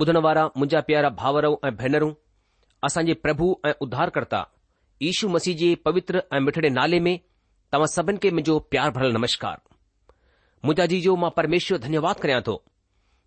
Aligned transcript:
ॿुधण 0.00 0.16
वारा 0.24 0.42
मुंहिंजा 0.56 0.80
प्यारा 0.88 1.08
भाउरऊं 1.20 1.56
ऐं 1.66 1.70
भेनरूं 1.80 2.12
असांजे 2.86 3.14
प्रभु 3.24 3.46
ऐं 3.68 3.72
उधारकर्ता 3.86 4.38
ईशू 5.08 5.28
मसीह 5.34 5.56
जे 5.62 5.74
पवित्र 5.86 6.20
ऐं 6.36 6.40
मिठड़े 6.44 6.68
नाले 6.78 7.00
में 7.06 7.16
तव्हां 7.72 7.86
सभिनि 7.96 8.18
खे 8.22 8.30
मुंहिंजो 8.36 8.54
प्यार 8.72 8.90
भरियलु 8.96 9.18
नमस्कार 9.18 9.58
मुंहिंजा 10.64 10.86
जी 10.92 11.00
जो 11.06 11.16
मां 11.24 11.30
परमेश्वर 11.40 11.78
धन्यवाद 11.86 12.16
करियां 12.22 12.40
थो 12.46 12.54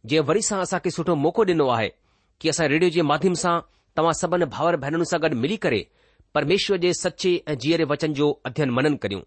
जंहिं 0.05 0.23
वरी 0.29 0.41
सां 0.49 0.59
असांखे 0.67 0.91
सुठो 0.97 1.15
मौक़ो 1.25 1.45
ॾिनो 1.53 1.67
आहे 1.75 1.89
की 2.41 2.49
असां 2.55 2.67
रेडियो 2.73 2.89
जे 2.97 3.01
माध्यम 3.11 3.33
सां 3.43 3.53
तव्हां 3.97 4.13
सभिनि 4.21 4.45
भाउर 4.57 4.77
भेनरुनि 4.85 5.09
सां 5.11 5.21
गॾु 5.25 5.35
मिली 5.45 5.57
करे 5.65 5.81
परमेश्वर 6.39 6.77
जे 6.87 6.93
सचे 7.03 7.35
ऐं 7.53 7.57
जीअरे 7.65 7.89
वचन 7.93 8.13
जो 8.21 8.31
अध्ययन 8.51 8.75
मनन 8.79 8.95
करियूं 9.05 9.23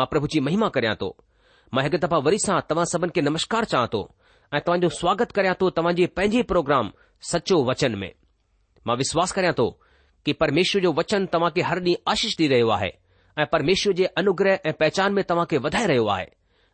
मां 0.00 0.06
प्रभु 0.14 0.32
जी 0.36 0.40
महिमा 0.48 0.72
करियां 0.78 0.96
थो 1.04 1.14
मां 1.74 1.84
हिकु 1.88 2.04
दफ़ा 2.06 2.24
वरी 2.30 2.38
सां 2.48 2.60
तव्हां 2.72 2.88
सभिनि 2.94 3.18
खे 3.20 3.28
नमस्कार 3.30 3.72
चाहियां 3.74 3.92
थो 3.98 4.04
ऐं 4.54 4.58
तव्हांजो 4.66 4.88
स्वागत 4.94 5.32
कराया 5.34 5.52
तो 5.60 5.68
तव्हां 5.76 5.94
जे 6.28 6.40
प्रोग्राम 6.48 6.90
सचो 7.30 7.56
वचन 7.70 7.94
में 7.98 8.10
मां 8.86 8.96
विश्वास 8.96 9.32
करिया 9.32 9.52
थो 9.58 9.68
कि 10.26 10.32
परमेश्वर 10.42 10.82
जो 10.82 10.92
वचन 10.98 11.24
तव्हां 11.32 11.50
खे 11.56 11.62
हर 11.68 11.78
ॾींहुं 11.82 11.98
आशीष 12.12 12.34
ॾेई 12.40 12.48
रहियो 12.48 12.68
आहे 12.76 12.90
ऐ 13.40 13.44
परमेश्वर 13.52 13.92
जे 14.00 14.04
अनुग्रह 14.22 14.58
ऐं 14.66 14.72
पहचान 14.80 15.12
में 15.14 15.22
तव्हां 15.28 15.46
खे 15.50 15.58
वधाए 15.66 15.86
रहियो 15.92 16.06
आहे 16.16 16.26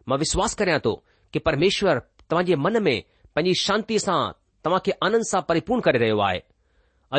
मां 0.08 0.18
विश्वास 0.18 0.54
करिया 0.60 0.78
थो 0.84 0.94
कि 1.32 1.38
परमेश्वर 1.48 2.02
तव्हां 2.30 2.56
मन 2.68 2.82
में 2.82 3.02
पांजी 3.36 3.54
शांती 3.64 3.98
सां 4.06 4.18
तव्हां 4.64 4.80
खे 4.86 4.92
आनंद 5.06 5.24
सां 5.32 5.40
परीपूर्ण 5.48 5.80
करे 5.88 5.98
रहियो 6.04 6.18
आहे 6.28 6.40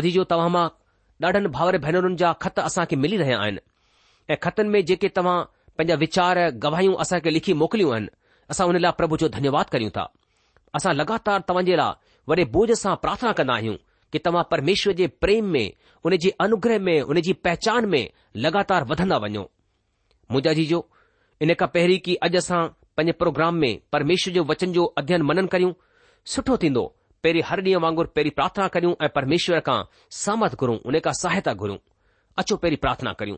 अदी 0.02 0.12
जो 0.20 0.24
तव्हां 0.38 0.50
मां 0.58 0.68
ॾाढनि 1.26 1.48
भाउर 1.58 1.78
भेनरुनि 1.88 2.16
जा 2.24 2.32
ख़त 2.42 2.60
असां 2.70 2.86
खे 2.92 2.96
मिली 3.06 3.18
रहिया 3.24 3.40
आहिनि 3.42 3.60
ऐं 4.30 4.36
ख़तनि 4.44 4.70
में 4.76 4.84
जेके 4.86 5.10
तव्हां 5.20 5.42
पंहिंजा 5.78 5.96
विचार 6.06 6.50
गवाहियूं 6.68 6.96
असां 7.06 7.20
खे 7.26 7.30
लिखी 7.38 7.54
मोकिलियूं 7.64 7.94
आहिनि 7.94 8.08
असां 8.52 8.68
हुन 8.68 8.80
लाए 8.82 8.92
प्रभु 9.02 9.18
जो 9.18 9.28
धन्यवाद 9.40 9.70
करियूं 9.76 9.92
था 10.00 10.12
असां 10.78 10.94
लगातार 11.00 11.42
तव्हां 11.50 11.66
जे 11.70 11.76
लाइ 11.76 12.20
वॾे 12.30 12.44
बोझ 12.56 12.70
सां 12.82 12.96
प्रार्थना 13.04 13.32
कंदा 13.40 13.54
आहियूं 13.60 13.76
कि 14.12 14.20
तव्हां 14.26 14.44
परमेश्वर 14.54 14.94
जे 15.02 15.08
प्रेम 15.24 15.46
में 15.56 15.66
उन 16.08 16.16
जे 16.24 16.30
अनुग्रह 16.46 16.80
में 16.88 16.96
उनजी 17.02 17.34
पहचान 17.48 17.86
में 17.96 18.04
लगातार 18.46 18.84
वधंदा 18.92 19.18
वञो 19.26 19.44
मूजा 20.36 20.54
जी 20.60 20.66
इन 21.46 21.54
खां 21.62 21.68
पहिरीं 21.76 22.00
की 22.08 22.16
अॼु 22.28 22.38
असां 22.44 22.62
पंहिंजे 22.98 23.18
प्रोग्राम 23.22 23.56
में 23.66 23.72
परमेश्वर 23.98 24.34
जो 24.40 24.44
वचन 24.54 24.74
जो 24.78 24.84
अध्यन 25.02 25.22
मनन 25.30 25.48
करियूं 25.54 25.74
सुठो 26.34 26.58
थीन्दो 26.64 26.84
पहिरीं 27.24 27.42
हर 27.50 27.62
ॾींहुं 27.68 27.82
वांगुर 27.86 28.06
पहिरीं 28.16 28.32
प्रार्थना 28.38 28.68
करियूं 28.76 28.94
ऐं 29.06 29.10
परमेश्वर 29.16 29.60
खां 29.70 29.78
सहमत 30.24 30.56
घुरूं 30.64 30.78
उन 30.90 31.00
खां 31.08 31.14
सहायता 31.22 31.54
घुरूं 31.64 31.78
अचो 32.42 32.58
पहिरीं 32.64 32.78
प्रार्थना 32.86 33.14
करियूं 33.22 33.38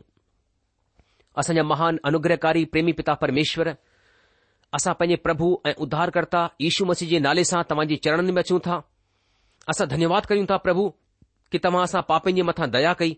असांजा 1.42 1.62
महान 1.72 2.00
अनुग्रहकारी 2.10 2.64
प्रेमी 2.74 2.92
पिता 3.00 3.14
परमेश्वर 3.24 3.74
असां 4.74 4.94
पैंजे 5.00 5.16
प्रभु 5.26 5.48
ऐं 5.66 5.72
उध्धारक्ता 5.84 6.40
यशू 6.60 6.84
मसीह 6.84 7.08
जे 7.08 7.18
नाले 7.26 7.44
सां 7.50 7.62
तव्हांजे 7.70 7.96
चरणनि 8.04 8.32
में 8.38 8.42
अचूं 8.42 8.58
था 8.66 8.80
असां 9.70 9.86
धन्यवाद 9.88 10.26
कयूं 10.30 10.46
था 10.50 10.56
प्रभु 10.66 10.88
कि 11.52 11.58
तव्हां 11.64 11.82
असां 11.84 12.00
पापनि 12.08 12.32
जे 12.36 12.42
मथां 12.48 12.70
दया 12.70 12.92
कई 13.00 13.16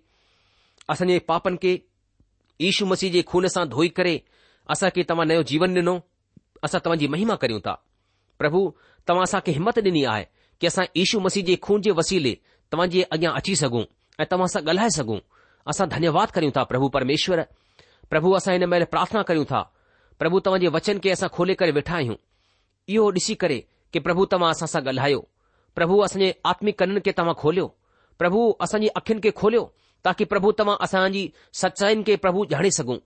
असां 0.94 1.08
जे 1.08 1.18
पापनि 1.30 1.56
खे 1.62 1.72
यशू 2.66 2.86
मसीह 2.90 3.12
जे 3.16 3.22
खून 3.30 3.46
सां 3.54 3.64
धोई 3.74 3.88
करे 3.98 4.14
असां 4.74 4.90
खे 4.96 5.02
तव्हां 5.10 5.26
नयो 5.30 5.42
जीवन 5.52 5.76
ॾिनो 5.78 5.94
असां 6.68 6.80
तव्हांजी 6.84 7.08
महिमा 7.14 7.34
करियूं 7.44 7.60
था 7.68 7.74
प्रभु 8.42 8.60
तव्हां 9.08 9.24
असांखे 9.30 9.52
हिमत 9.58 9.78
ॾिनी 9.88 10.04
आहे 10.14 10.24
कि 10.60 10.66
असां 10.66 10.84
यशू 11.00 11.20
मसीह 11.28 11.44
जे 11.50 11.56
खून 11.62 11.80
जे 11.86 11.90
वसीले 12.00 12.34
तव्हां 12.72 12.88
जे 12.96 13.02
अॻियां 13.16 13.32
अची 13.40 13.54
सघूं 13.64 13.84
ऐं 14.22 14.26
तव्हां 14.32 14.48
सां 14.56 14.62
ॻाल्हाए 14.68 14.90
सघूं 14.98 15.18
असां 15.72 15.88
धन्यवाद 15.96 16.30
करियूं 16.36 16.52
था 16.56 16.62
प्रभु 16.72 16.88
परमेश्वर 16.98 17.42
प्रभु 18.10 18.32
असां 18.40 18.54
हिन 18.54 18.64
महिल 18.72 18.84
प्रार्थना 18.96 19.22
करियूं 19.30 19.44
था 19.52 19.60
પ્રભુ 20.18 20.40
તમજી 20.44 20.70
વચન 20.74 20.98
કે 21.02 21.10
આસા 21.14 21.32
ખોલે 21.36 21.54
કરે 21.58 21.72
બેઠા 21.78 21.98
હી 22.02 22.08
હું 22.10 22.18
યો 22.94 23.08
ડીસી 23.14 23.38
કરે 23.42 23.58
કે 23.92 23.98
પ્રભુ 24.06 24.22
તમાસા 24.32 24.70
સા 24.74 24.82
ગલહાયો 24.86 25.22
પ્રભુ 25.76 25.96
અસને 26.06 26.28
આત્મિક 26.44 26.78
કનન 26.82 27.00
કે 27.04 27.12
તમ 27.18 27.28
ખોલ્યો 27.42 27.68
પ્રભુ 28.20 28.40
અસની 28.64 28.92
અખન 29.00 29.20
કે 29.24 29.30
ખોલ્યો 29.40 29.70
તાકી 30.06 30.26
પ્રભુ 30.32 30.48
તમા 30.60 30.76
આસાજી 30.84 31.26
સચ્ચાઈન 31.60 32.02
કે 32.08 32.16
પ્રભુ 32.24 32.40
જાણે 32.52 32.70
સગુ 32.78 32.96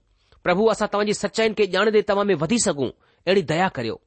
પ્રભુ 0.44 0.70
આસા 0.72 0.88
તમજી 0.94 1.14
સચ્ચાઈન 1.22 1.54
કે 1.58 1.64
જાણે 1.74 1.92
દે 1.96 2.02
તમા 2.08 2.24
મે 2.30 2.34
વધી 2.42 2.64
સગુ 2.66 2.86
એડી 3.30 3.44
દયા 3.50 3.70
કર્યો 3.76 3.98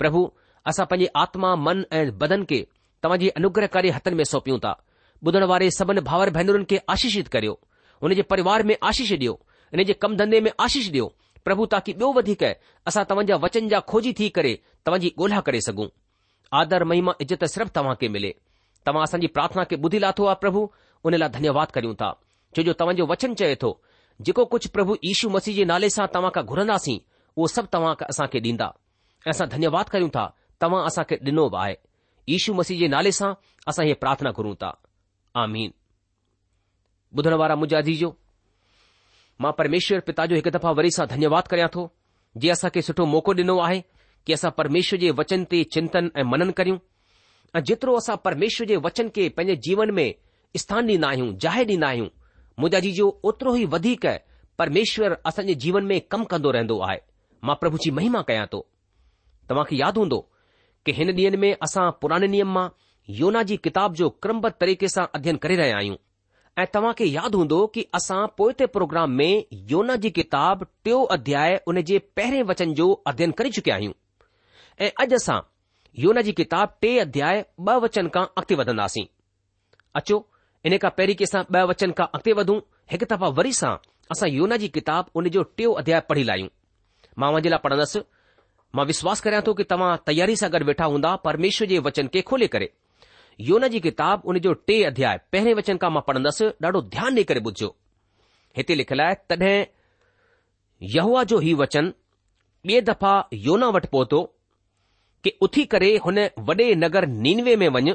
પ્રભુ 0.00 0.22
આસા 0.70 0.86
પંજી 0.90 1.10
આત્મા 1.22 1.54
મન 1.66 1.80
એન્ડ 1.98 2.12
بدن 2.20 2.44
કે 2.50 2.58
તમજી 3.02 3.32
અનુગ્રહકારી 3.40 3.94
હથન 3.96 4.14
મે 4.20 4.24
સોપી 4.32 4.52
ઉંતા 4.58 4.76
બદન 5.24 5.48
વારે 5.52 5.70
સબન 5.78 6.04
ભાવર 6.08 6.28
ભૈનરન 6.36 6.68
કે 6.70 6.76
આશીષિત 6.84 7.28
કર્યો 7.34 7.56
ઉનેજી 8.04 8.28
પરિવાર 8.32 8.60
મે 8.68 8.74
આશીષ 8.84 9.16
દયો 9.22 9.36
ઉનેજી 9.72 9.96
કમ 10.00 10.12
ધંધે 10.20 10.44
મે 10.46 10.52
આશીષ 10.64 10.92
દયો 10.94 11.10
પ્રભુ 11.44 11.66
તાકી 11.66 11.94
બયો 11.94 12.12
વધિકએ 12.12 12.54
આસા 12.86 13.04
તમજા 13.04 13.38
વચન 13.40 13.68
જા 13.70 13.80
ખોજી 13.86 14.12
થી 14.16 14.30
કરે 14.30 14.56
તમજી 14.84 15.14
ગોલા 15.18 15.42
કરે 15.42 15.60
સગુ 15.60 15.86
આદર 16.58 16.84
મૈમ 16.84 17.08
ઇજત 17.22 17.44
સરબ 17.48 17.68
તવા 17.74 17.96
કે 18.00 18.08
મિલે 18.14 18.30
તમા 18.84 19.02
આસાજી 19.04 19.32
પ્રાર્થના 19.34 19.68
કે 19.70 19.76
બધી 19.82 20.02
લાથો 20.04 20.24
પ્રભુ 20.42 20.62
ઉનેલા 21.04 21.28
ધન્યવાદ 21.34 21.70
કરીઉં 21.74 21.96
તા 22.02 22.14
જે 22.56 22.60
જો 22.66 22.72
તમજો 22.80 23.04
વચન 23.10 23.32
ચયે 23.38 23.56
થો 23.62 23.70
જકો 24.24 24.42
કુછ 24.52 24.68
પ્રભુ 24.74 24.92
ઈશુ 25.00 25.30
મસીજે 25.34 25.64
નાલે 25.64 25.88
સા 25.96 26.08
તવા 26.14 26.30
કા 26.34 26.42
ઘુરનાસી 26.50 26.98
વો 27.36 27.48
સબ 27.54 27.64
તવા 27.72 27.94
કા 27.98 28.08
આસા 28.10 28.28
કે 28.32 28.38
દીંદા 28.44 28.72
આસા 29.28 29.46
ધન્યવાદ 29.52 29.88
કરીઉં 29.92 30.10
તા 30.16 30.28
તવા 30.60 30.84
આસા 30.88 31.04
કે 31.08 31.14
દિનો 31.24 31.44
વાય 31.54 31.76
ઈશુ 32.32 32.50
મસીજે 32.58 32.88
નાલે 32.88 33.12
સા 33.20 33.32
આસા 33.68 33.88
એ 33.92 34.00
પ્રાર્થના 34.02 34.32
કરું 34.36 34.56
તા 34.62 34.74
આમીન 35.40 35.72
બુધરવારા 37.14 37.56
મુજાજીજો 37.62 38.10
मां 39.40 39.50
परमेश्वर 39.58 40.00
पिता 40.06 40.24
जो 40.30 40.34
हिकु 40.36 40.50
दफ़ा 40.54 40.70
वरी 40.78 40.90
सां 40.96 41.06
धन्यवाद 41.10 41.46
करियां 41.50 41.68
थो 41.74 41.82
जीअं 42.42 42.52
असांखे 42.54 42.80
सुठो 42.88 43.04
मौक़ो 43.12 43.32
ॾिनो 43.36 43.56
आहे 43.66 43.80
की 44.26 44.32
असां 44.32 44.50
परमेश्वर 44.56 44.98
जे 45.04 45.10
वचन 45.20 45.44
ते 45.50 45.62
चिंतन 45.76 46.10
ऐं 46.20 46.24
मनन 46.32 46.50
करियूं 46.58 46.78
ऐं 47.56 47.60
जेतिरो 47.70 47.94
असां 48.00 48.16
परमेश्वर 48.26 48.66
जे 48.72 48.76
वचन 48.86 49.08
खे 49.14 49.28
पंहिंजे 49.36 49.56
जीवन 49.68 49.90
में 49.98 50.08
स्थान 50.62 50.86
ॾींदा 50.90 51.08
आहियूं 51.08 51.30
जाहि 51.44 51.64
ॾीन्दा 51.68 51.88
आहियूं 51.88 52.08
मुंहिंजा 52.60 52.80
जीजो 52.86 53.06
ओतिरो 53.30 53.52
ही 53.54 53.64
वधीक 53.76 54.06
परमेश्वर 54.62 55.14
असां 55.32 55.46
जीवन 55.64 55.84
में 55.92 55.98
कमु 56.14 56.24
कंदो 56.34 56.50
रहंदो 56.58 56.78
आहे 56.88 56.98
मां 57.48 57.56
प्रभु 57.64 57.82
जी 57.86 57.90
महिमा 58.00 58.22
कयां 58.32 58.46
थो 58.52 58.60
तव्हां 59.52 59.66
यादि 59.80 60.00
हूंदो 60.02 60.20
कि 60.84 60.96
हिन 61.00 61.16
ॾींह 61.22 61.40
में 61.46 61.50
असां 61.68 61.90
पुराणे 62.02 62.28
नियम 62.36 62.52
मां 62.58 62.68
योना 63.22 63.42
जी 63.52 63.56
किताब 63.70 63.98
जो 64.02 64.10
क्रमबत 64.22 64.60
तरीक़े 64.64 64.92
सां 64.98 65.06
अध्ययन 65.20 65.42
करे 65.46 65.56
रहिया 65.64 65.76
आहियूं 65.82 65.98
ऐं 66.58 66.64
तव्हां 66.74 66.92
खे 66.98 67.04
यादि 67.06 67.36
हूंदो 67.38 67.58
कि 67.74 67.82
असां 67.98 68.20
पोइ 68.38 68.52
ते 68.60 68.66
प्रोग्राम 68.76 69.10
में 69.18 69.44
योना 69.72 69.96
जी 70.04 70.10
किताब 70.18 70.64
टियों 70.84 71.02
अध्याय 71.16 71.60
उन 71.72 71.80
जे 71.90 71.98
पहिरें 72.20 72.42
वचन 72.50 72.72
जो 72.80 72.86
अध्ययन 73.10 73.32
करे 73.40 73.50
चुकिया 73.58 73.74
आहियूं 73.76 73.92
ऐं 74.86 74.90
अॼु 75.04 75.16
असां 75.20 75.38
योौन 76.04 76.20
जी 76.28 76.32
किताब 76.40 76.72
टे 76.82 76.90
अध्याय 77.04 77.44
ॿ 77.68 77.80
वचन 77.84 78.08
खां 78.16 78.24
अॻिते 78.42 78.54
वधंदासीं 78.62 79.04
अचो 80.00 80.18
इन 80.70 80.76
खां 80.86 80.90
पहिरीं 80.98 81.14
की 81.20 81.24
असां 81.30 81.42
ॿ 81.42 81.68
वचन 81.72 81.92
खां 82.00 82.06
अॻिते 82.18 82.32
वधूं 82.40 82.58
हिकु 82.94 83.10
दफ़ा 83.14 83.28
वरी 83.40 83.52
सां 83.62 83.72
असां 84.16 84.30
योौना 84.36 84.60
जी 84.64 84.68
किताब 84.78 85.16
उन 85.22 85.28
जो 85.38 85.42
टियों 85.60 85.74
अध्याय 85.84 86.00
पढ़ी 86.10 86.24
लाहियूं 86.32 86.52
मां 87.24 87.32
वञे 87.38 87.54
लाइ 87.54 87.64
पढ़ंदसि 87.68 88.02
मां 88.78 88.86
विश्वास 88.92 89.20
करियां 89.28 89.42
थो 89.50 89.54
कि 89.62 89.68
तव्हां 89.74 89.92
तयारी 90.10 90.36
सां 90.44 90.52
गॾु 90.56 90.70
वेठा 90.72 90.92
हूंदा 90.96 91.14
परमेश्वर 91.28 91.74
जे 91.74 91.78
वचन 91.88 92.12
खे 92.16 92.22
खोले 92.32 92.50
करे 92.56 92.70
योन 93.48 93.66
जी 93.72 93.80
किताब 93.80 94.22
उन 94.30 94.38
जो 94.44 94.52
टे 94.68 94.82
अध्याय 94.84 95.18
पहिरें 95.34 95.52
वचन 95.58 95.76
खां 95.82 95.90
मां 95.96 96.00
पढ़ंदसि 96.08 96.46
ॾाढो 96.64 96.80
ध्यानु 96.94 97.20
ॾेई 97.20 97.24
करे 97.30 97.40
ॿुधजो 97.50 97.68
हिते 98.56 98.74
लिखियलु 98.80 99.02
आहे 99.04 99.14
तॾहिं 99.30 99.54
यहुआ 100.96 101.22
जो 101.30 101.38
ही 101.46 101.54
वचन 101.62 101.88
ॿिए 102.70 102.80
दफ़ा 102.88 103.12
योना 103.46 103.68
वटि 103.76 103.88
पहुतो 103.94 104.20
कि 105.24 105.32
उथी 105.46 105.64
करे 105.74 105.88
हुन 106.06 106.18
वॾे 106.50 106.66
नगर 106.82 107.06
नीनवे 107.26 107.54
में 107.62 107.68
वञ 107.78 107.94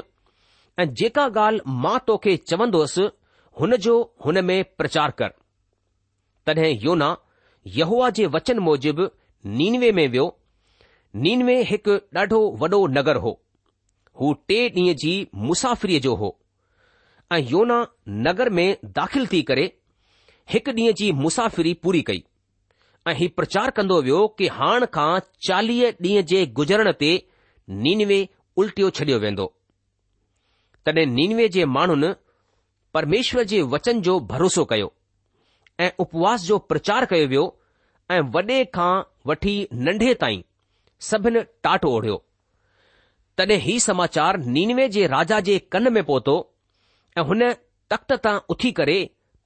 ऐं 0.84 0.88
जेका 1.02 1.28
ॻाल्हि 1.44 1.76
मां 1.84 1.96
तोखे 2.08 2.36
चवंदोसि 2.52 3.08
हुन 3.60 3.76
जो 3.88 3.96
हुन 4.26 4.42
में 4.50 4.56
प्रचार 4.80 5.10
कर 5.22 5.32
तॾहिं 6.46 6.74
योना 6.88 7.12
यहुआ 7.80 8.10
जे 8.20 8.26
वचन 8.38 8.58
मूजिबि 8.70 9.08
नीनवे 9.60 9.92
में 10.00 10.06
वियो 10.16 10.26
नीनवे 11.26 11.60
हिकु 11.72 11.96
ॾाढो 12.22 12.40
वॾो 12.64 12.86
नगर 13.00 13.16
हो 13.28 13.40
हू 14.20 14.32
टे 14.48 14.58
ॾींहं 14.68 14.94
जी 15.00 15.12
मुसाफ़िरीअ 15.46 16.00
जो 16.04 16.14
हो 16.22 16.28
ऐं 17.32 17.38
योना 17.50 17.76
नगर 18.26 18.50
में 18.58 18.66
दाख़िल 18.98 19.26
थी 19.32 19.40
करे 19.50 19.64
हिकु 20.52 20.72
ॾींहं 20.72 20.92
जी 21.00 21.10
मुसाफ़िरी 21.22 21.72
पूरी 21.86 22.00
कई 22.10 22.22
ऐं 23.08 23.14
हीउ 23.18 23.28
प्रचार 23.40 23.70
कंदो 23.78 24.00
वियो 24.06 24.26
कि 24.38 24.46
हाण 24.58 24.84
खां 24.98 25.10
चालीह 25.48 25.88
ॾींहं 26.02 26.22
जे 26.32 26.44
गुज़रण 26.60 26.92
ते 27.02 27.10
नीनवे 27.86 28.20
उल्टियो 28.64 28.90
छडि॒यो 28.98 29.18
वेंदो 29.26 29.46
तॾहिं 30.88 31.06
नीनवे 31.18 31.48
जे 31.58 31.64
माण्हुनि 31.76 32.12
परमेश्वर 32.98 33.42
जे 33.52 33.60
वचन 33.74 34.00
जो 34.08 34.18
भरोसो 34.32 34.64
कयो 34.72 34.92
ऐं 35.86 35.90
उपवास 36.04 36.44
जो 36.50 36.58
प्रचार 36.72 37.04
कयो 37.12 37.26
वियो 37.34 37.46
ऐं 38.16 38.20
वॾे 38.36 38.64
खां 38.78 38.92
वठी 39.32 39.56
नंढे 39.88 40.14
ताईं 40.24 40.42
सभिनि 41.10 41.42
टाटो 41.66 41.88
ओढ़ियो 41.96 42.22
तॾहिं 43.38 43.58
ही 43.60 43.78
समाचार 43.80 44.36
नीनवे 44.56 44.88
जे 44.88 45.06
राजा 45.12 45.38
जे 45.48 45.58
कन 45.72 45.92
में 45.92 46.02
पहुतो 46.04 46.34
ऐं 47.18 47.22
हुन 47.30 47.48
तख़्त 47.90 48.12
तां 48.26 48.36
उथी 48.50 48.70
करे 48.78 48.98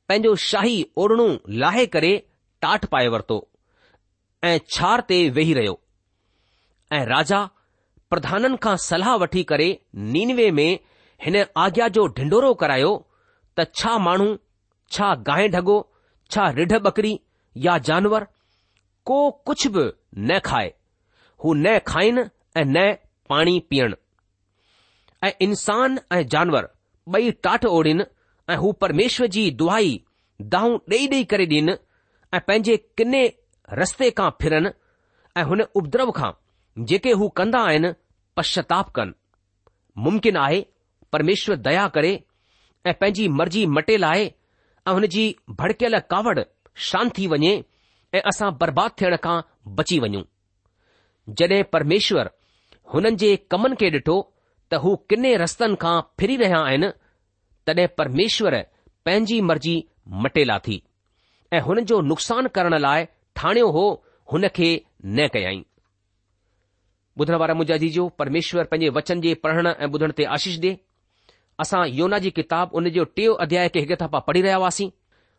पंहिंजो 0.08 0.34
शाही 0.48 0.76
ओरणू 1.02 1.26
लाहे 1.62 1.86
करे 1.94 2.12
टाट 2.62 2.84
पाए 2.92 3.08
वरितो 3.14 3.38
ऐं 4.50 4.58
क्षार 4.68 5.00
ते 5.10 5.18
वेही 5.38 5.54
रहियो 5.58 5.74
ऐं 6.98 7.04
राजा 7.14 7.40
प्रधाननि 8.12 8.56
खां 8.66 8.76
सलाह 8.86 9.14
वठी 9.24 9.42
करे 9.50 9.68
नीनवे 10.14 10.50
में 10.60 10.68
हिन 11.26 11.42
आज्ञा 11.64 11.88
जो 11.98 12.06
ढिंढोरो 12.20 12.52
करायो 12.62 12.92
त 13.58 13.70
छा 13.82 13.96
माण्हू 14.06 14.28
छा 14.96 15.10
गाहिं 15.30 15.50
ढगो 15.56 15.78
छा 16.34 16.50
ढ़ 16.60 16.78
बकरी 16.88 17.12
या 17.68 17.76
जानवर 17.90 18.26
को 19.10 19.20
कुझु 19.48 19.70
बि 19.76 19.84
न 20.30 20.38
खाए 20.50 20.72
हू 21.44 21.54
न 21.54 21.78
खाइनि 21.92 22.22
ऐं 22.60 22.64
न 22.76 22.84
पाणी 23.30 23.58
पीअण 23.70 23.94
ऐं 25.26 25.30
इंसान 25.46 25.96
ऐं 26.16 26.22
जानवर 26.34 26.64
ॿई 27.14 27.30
टाट 27.46 27.64
ओढ़नि 27.66 28.04
ऐं 28.52 28.56
हू 28.62 28.70
परमेश्वर 28.84 29.26
जी 29.36 29.50
दुआई 29.62 29.92
दाहूं 30.54 30.78
ॾेई 30.92 31.06
ॾेई 31.12 31.24
करे 31.32 31.46
ॾिनि 31.54 31.72
ऐं 32.34 32.38
पंहिंजे 32.48 32.76
किने 33.00 33.20
रस्ते 33.80 34.10
खां 34.20 34.28
फिरन 34.40 34.68
ऐं 35.38 35.44
हुन 35.50 35.62
उपद्रव 35.82 36.10
खां 36.16 36.30
जेके 36.90 37.12
हू 37.20 37.28
कंदा 37.42 37.60
आहिनि 37.68 37.90
पश्चाताप 38.36 38.90
कनि 38.98 39.12
मुमकिन 40.08 40.36
आहे 40.46 40.60
परमेश्वर 41.12 41.56
दया 41.68 41.86
करे 41.98 42.12
ऐं 42.86 42.94
पंहिंजी 43.00 43.28
मर्ज़ी 43.38 43.64
मटे 43.76 43.96
लाहे 44.06 44.24
ऐं 44.26 44.92
हुन 44.98 45.06
जी 45.14 45.24
भड़कियल 45.62 45.98
कावड़ 46.16 46.38
शांत 46.90 47.14
थी 47.18 47.26
वञे 47.36 47.52
ऐं 47.60 48.20
असां 48.34 48.50
बर्बाद 48.64 48.92
थियण 49.00 49.16
खां 49.28 49.38
बची 49.80 49.98
वञूं 50.06 50.24
जॾहिं 51.40 51.62
परमेश्वरु 51.72 52.36
हुननि 52.94 53.16
जे 53.22 53.28
कमनि 53.52 53.76
खे 53.80 53.88
ॾिठो 53.98 54.14
त 54.72 54.78
हू 54.84 54.94
किने 55.10 55.30
रस्तनि 55.42 55.76
खां 55.82 55.94
फिरी 56.20 56.36
रहिया 56.42 56.58
आहिनि 56.68 56.88
तॾहिं 57.66 57.86
परमेश्वर 57.98 58.54
पंहिंजी 59.06 59.40
मर्ज़ी 59.48 59.74
मटे 60.22 60.44
लाथी 60.50 60.76
ऐं 61.56 61.60
हुननि 61.66 61.82
जो 61.90 62.00
नुक़सान 62.10 62.46
करण 62.56 62.74
लाइ 62.86 63.04
ठाणियो 63.38 63.68
हो 63.76 63.84
हुन 64.32 64.48
खे 64.56 64.70
न 65.04 65.28
कयाई 65.34 65.64
ॿुधण 67.20 67.34
वारा 67.42 67.54
मुंहिंजा 67.60 67.76
जी 67.84 67.88
जो 67.98 68.08
परमेश्वर 68.22 68.64
पंहिंजे 68.72 68.88
वचन 68.98 69.20
जे 69.24 69.34
पढ़ण 69.44 69.66
ऐं 69.82 69.88
ॿुधण 69.94 70.10
ते 70.18 70.24
आशीष 70.38 70.56
ॾे 70.64 70.74
असां 71.62 71.84
योना 71.98 72.18
जी 72.24 72.30
किताबु 72.38 72.76
उन 72.78 72.88
जो 72.96 73.04
टे 73.20 73.26
अध्याय 73.46 73.68
खे 73.76 73.80
हिकु 73.86 73.98
दफ़ा 74.02 74.18
पढ़ी 74.30 74.40
रहिया 74.46 74.56
हुआसीं 74.62 74.90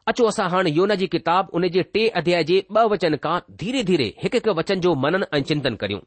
अचो 0.10 0.24
असां 0.32 0.48
हाणे 0.56 0.70
योना 0.80 0.96
जी 1.04 1.08
किताब 1.18 1.50
उन 1.60 1.68
जे 1.76 1.84
टे 1.96 2.08
अध्याय 2.22 2.44
जे 2.52 2.58
ॿ 2.76 2.90
वचन 2.96 3.16
खां 3.26 3.38
धीरे 3.62 3.84
धीरे 3.92 4.10
हिकु 4.24 4.38
हिकु 4.38 4.52
वचन 4.64 4.86
जो 4.88 4.96
मनन 5.06 5.24
ऐं 5.36 5.42
चिंतन 5.52 5.74
करियूं 5.84 6.02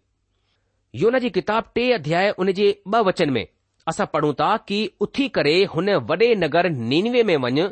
योना 1.03 1.19
जी 1.19 1.29
किताब 1.35 1.65
टे 1.75 1.91
अध्याय 1.93 2.29
उन 2.43 2.51
जे 2.57 2.67
वचन 3.07 3.31
में 3.37 3.47
असां 3.89 4.07
पढ़ूं 4.13 4.33
था 4.41 4.57
कि 4.69 4.79
उथी 5.03 5.29
करे 5.39 5.55
हुन 5.75 5.89
वॾे 6.11 6.35
नगर 6.43 6.69
नीनवे 6.71 7.23
में 7.31 7.37
वञ 7.45 7.63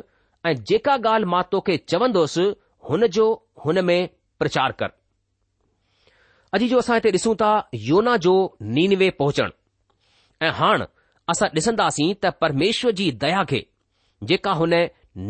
ऐं 0.45 0.53
जेका 0.71 0.93
ॻाल्हि 1.03 1.29
मां 1.33 1.41
तोखे 1.51 1.77
चवंदोसि 1.93 2.45
हुन 2.89 3.05
जो 3.17 3.27
हुन 3.65 3.83
में 3.85 4.09
प्रचार 4.39 4.71
कर 4.81 4.91
अॼु 6.57 6.67
जो 6.73 6.77
असां 6.85 6.95
हिते 6.97 7.11
ॾिसूं 7.17 7.35
था 7.43 7.51
योना 7.89 8.17
जो 8.25 8.33
नीनवे 8.79 9.09
पहुचण 9.21 9.51
ऐं 10.45 10.51
हाण 10.59 10.85
असां 11.35 11.49
ॾिसंदासीं 11.61 12.09
त 12.23 12.33
परमेश्वर 12.43 12.91
जी 13.01 13.11
दया 13.25 13.43
खे 13.53 13.63
जेका 14.33 14.57
हुन 14.63 14.73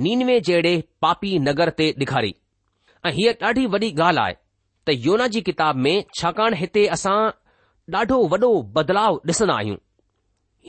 नीनवे 0.07 0.39
जहिड़े 0.49 0.73
पापी 1.05 1.37
नगर 1.49 1.69
ते 1.81 1.89
ॾेखारी 2.01 2.33
ऐं 3.05 3.13
हीअ 3.21 3.37
ॾाढी 3.47 3.65
वॾी 3.77 3.93
ॻाल्हि 3.99 4.23
आहे 4.25 4.35
त 4.87 4.99
योना 5.07 5.27
जी 5.37 5.41
किताब 5.51 5.75
में 5.87 5.93
छाकाणि 6.21 6.57
हिते 6.65 6.85
असां 6.99 7.17
ॾाढो 7.95 8.17
वॾो 8.31 8.49
बदलाव 8.75 9.19
ॾिसंदा 9.29 9.53
आहियूं 9.53 9.75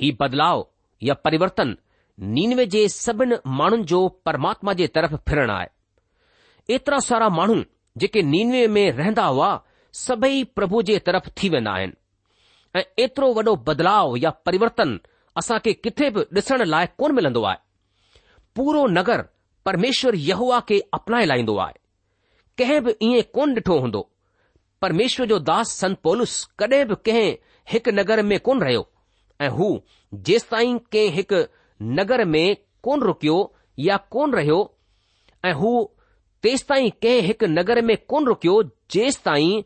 ही 0.01 0.11
बदलाउ 0.21 0.63
या 1.09 1.15
परिवर्तन 1.25 1.69
नीनवे 2.35 2.65
जे 2.75 2.89
सभिनी 2.89 3.37
माण्हुनि 3.59 3.85
जो 3.93 4.01
परमात्मा 4.27 4.73
जे 4.81 4.87
तरफ़ 4.95 5.15
फिरण 5.29 5.51
आहे 5.51 6.75
एतिरा 6.75 6.99
सारा 7.09 7.29
माण्हू 7.37 7.61
जेके 8.03 8.23
नीनवे 8.31 8.67
में 8.77 8.91
रहंदा 8.93 9.27
हुआ 9.27 9.51
सभई 10.07 10.43
प्रभु 10.57 10.83
जे 10.91 10.99
तरफ़ 11.07 11.29
थी 11.43 11.49
वेंदा 11.55 11.73
आहिनि 11.73 11.93
ऐं 12.79 12.83
एतिरो 13.05 13.33
वॾो 13.35 13.55
बदलाव 13.69 14.17
या 14.23 14.31
परिवर्तन 14.47 14.99
असां 15.39 15.59
खे 15.65 15.73
किथे 15.87 16.11
बि 16.17 16.25
ॾिसण 16.41 16.65
लाइ 16.75 16.87
कोन 16.99 17.13
मिलंदो 17.21 17.43
आहे 17.51 18.19
पूरो 18.57 18.87
नगर 18.99 19.23
परमेश्वर 19.67 20.15
यहुआ 20.31 20.59
खे 20.69 20.81
अपनाए 21.01 21.25
लाहींदो 21.31 21.57
आहे 21.67 21.79
कंहिं 22.59 22.81
बि 22.89 22.97
ईअं 23.11 23.23
कोन 23.35 23.55
ॾिठो 23.59 23.79
हूंदो 23.87 24.03
परमेश्वर 24.85 25.27
जो 25.27 25.39
दास 25.49 25.69
संत 25.81 25.99
पोलुस 26.05 26.33
कॾहिं 26.61 26.85
बि 26.89 26.95
कंहिं 27.05 27.29
हिकु 27.73 27.91
नगर 27.99 28.23
में 28.31 28.39
कोन 28.47 28.61
रहियो 28.63 28.83
ऐं 29.45 29.49
हू 29.59 29.69
जेस 30.29 30.43
ताईं 30.49 30.79
कंहिं 30.93 31.11
हिकु 31.15 31.37
नगर 32.01 32.25
में 32.33 32.47
कोन 32.85 33.03
रुकियो 33.09 33.37
या 33.87 33.97
कोन 34.17 34.35
रहियो 34.35 34.59
ऐं 35.49 35.53
हू 35.61 35.71
तेस 36.43 36.67
ताईं 36.69 36.91
कंहिं 37.03 37.23
हिकु 37.29 37.47
नगर 37.55 37.81
में 37.91 37.97
कोन 38.13 38.27
रुकियो 38.27 38.63
जेसि 38.97 39.21
ताईं 39.25 39.63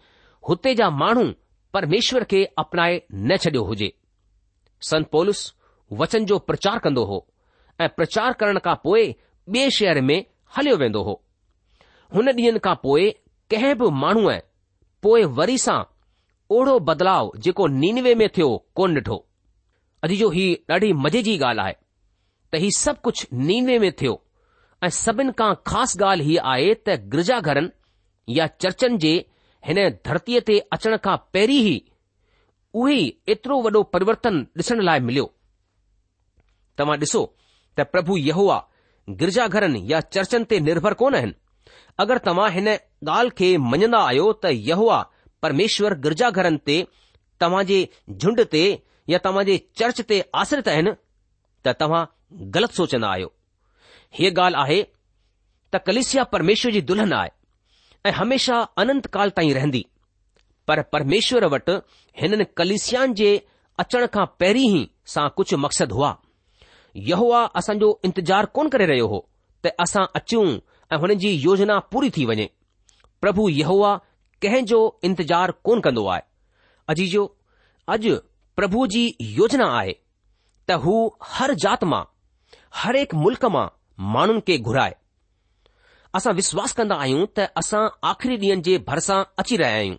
हुते 0.49 0.75
जा 0.81 0.91
माण्हू 1.03 1.25
परमेश्वर 1.75 2.25
खे 2.33 2.45
अपनाए 2.65 3.01
न 3.15 3.37
छडि॒यो 3.43 3.65
हुजे 3.71 3.93
संत 4.91 5.11
पोलुस 5.17 5.43
वचन 6.03 6.27
जो 6.33 6.39
प्रचार 6.51 6.79
कंदो 6.87 7.05
हो 7.13 7.19
ऐं 7.81 7.89
प्रचार 7.97 8.33
करण 8.43 8.59
खां 8.69 8.77
पोइ 8.85 9.15
ॿिए 9.15 9.71
शहर 9.81 10.01
में 10.13 10.19
हलियो 10.59 10.77
वेंदो 10.85 11.03
हो 11.11 11.21
हुन 12.17 12.29
ॾींहनि 12.37 12.69
खां 12.69 12.75
पोइ 12.89 13.11
कंहिं 13.55 13.75
बि 13.83 13.91
माण्हूअ 14.05 14.39
पोइ 15.03 15.25
वरी 15.39 15.57
सां 15.65 15.79
ओड़ो 16.57 16.79
बदलाव 16.91 17.31
जेको 17.45 17.67
नीनवे 17.83 18.15
में 18.21 18.29
थियो 18.37 18.49
कोन 18.81 18.97
ॾिठो 19.01 19.19
अॼु 20.07 20.17
जो 20.23 20.29
ही 20.37 20.47
ॾाढी 20.73 20.93
मज़े 21.05 21.23
जी 21.29 21.37
ॻाल्हि 21.51 21.63
आहे 21.65 21.75
त 22.55 22.61
ही 22.65 22.71
सभु 22.79 23.01
कुझु 23.09 23.29
नीनवे 23.51 23.79
में 23.85 23.91
थियो 24.01 24.15
ऐं 24.85 24.91
सभिनि 25.03 25.33
खां 25.43 25.53
ख़ासि 25.71 25.99
ॻाल्हि 26.11 26.27
हीअ 26.31 26.45
आहे 26.55 26.75
त 26.89 26.97
गिरजाघरनि 27.15 27.75
या 28.39 28.47
चर्चनि 28.65 28.99
जे 29.07 29.13
हिन 29.69 29.81
धरतीअ 30.11 30.41
ते 30.51 30.59
अचण 30.79 30.97
खां 31.07 31.17
पहिरीं 31.37 31.63
ई 31.75 31.79
उहे 32.83 32.99
एतिरो 33.37 33.61
वॾो 33.69 33.83
परिवर्तन 33.97 34.43
ॾिसण 34.63 34.85
लाइ 34.91 35.01
मिलियो 35.11 35.27
तव्हां 36.79 36.99
ॾिसो 37.07 37.23
त 37.79 37.91
प्रभु 37.95 38.17
इहो 38.33 38.47
गिरजाघरनि 39.23 39.85
या 39.95 40.01
चर्चनि 40.19 40.45
ते 40.55 40.59
निर्भर 40.71 40.95
कोन 41.05 41.15
आहिनि 41.23 41.35
अगरि 42.03 42.19
तव्हां 42.27 42.51
हिन 42.55 42.67
ॻाल्हि 42.73 43.31
खे 43.39 43.49
मञंदा 43.71 43.99
आहियो 44.09 44.27
त 44.43 44.51
यहवा 44.69 44.99
परमेश्वर 45.45 45.95
गिरजाघरनि 46.05 46.59
ते 46.69 46.77
तव्हां 47.45 47.63
जे 47.71 47.79
झुंड 48.21 48.41
ते 48.53 48.61
या 49.13 49.19
तव्हां 49.25 49.45
जे 49.49 49.57
चर्च 49.81 50.01
ते 50.11 50.19
आश्रित 50.43 50.69
आहिनि 50.75 50.93
त 51.65 51.75
तव्हां 51.81 52.03
ग़लति 52.57 52.77
सोचंदा 52.81 53.09
आहियो 53.17 53.33
हीअ 54.19 54.33
ॻाल्हि 54.37 54.63
आहे 54.65 54.79
त 55.75 55.81
कलिसिया 55.89 56.25
परमेश्वर 56.35 56.73
जी 56.77 56.81
दुल्हन 56.93 57.13
आहे 57.21 57.31
ऐं 58.09 58.13
हमेशा 58.21 58.61
अनंत 58.83 59.07
काल 59.17 59.31
ताईं 59.39 59.53
रहंदी 59.59 59.83
पर 60.69 60.83
परमेश्वर 60.95 61.47
वटि 61.57 61.77
हिननि 62.23 62.45
कलिसियान 62.61 63.15
जे 63.23 63.31
अचण 63.85 64.07
खां 64.19 64.27
पहिरीं 64.43 64.69
ई 64.79 64.87
सां 65.17 65.29
कुझु 65.41 65.57
मक़सदु 65.67 66.03
हुआ 67.23 67.41
असांजो 67.61 67.89
इंतज़ारु 68.11 68.55
कोन 68.57 68.69
करे 68.75 68.87
रहियो 68.93 69.07
हो 69.15 69.21
त 69.65 69.77
असां 69.87 70.05
अचूं 70.21 70.47
ऐं 70.93 70.97
हुननि 70.99 71.15
जी 71.23 71.31
योजना 71.31 71.79
पूरी 71.93 72.11
थी 72.17 72.25
वञे 72.29 72.49
प्रभु 73.21 73.49
इहो 73.49 73.81
आहे 73.89 73.99
कंहिं 74.43 74.65
जो 74.71 74.79
इंतिजारु 75.05 75.53
कोन 75.67 75.81
कंदो 75.87 76.07
आहे 76.13 76.23
अजीजो 76.93 77.25
अॼु 77.95 78.15
प्रभु 78.57 78.87
जी 78.95 79.03
योजना 79.41 79.67
आहे 79.81 79.93
त 80.69 80.79
हू 80.85 80.95
हर 81.35 81.55
जात 81.65 81.85
मां 81.93 82.03
हर 82.83 82.97
एक 83.03 83.15
मुल्क़ 83.25 83.45
मां 83.57 83.67
माण्हुनि 84.15 84.41
खे 84.49 84.57
घुराए 84.71 84.95
असां 86.19 86.33
विश्वास 86.41 86.73
कंदा 86.81 86.97
आहियूं 87.05 87.27
त 87.39 87.47
असां 87.63 87.83
आख़िरी 88.13 88.37
ॾींहंनि 88.43 88.69
जे 88.69 88.79
भरिसां 88.89 89.21
अची 89.43 89.57
रहिया 89.63 89.77
आहियूं 89.83 89.97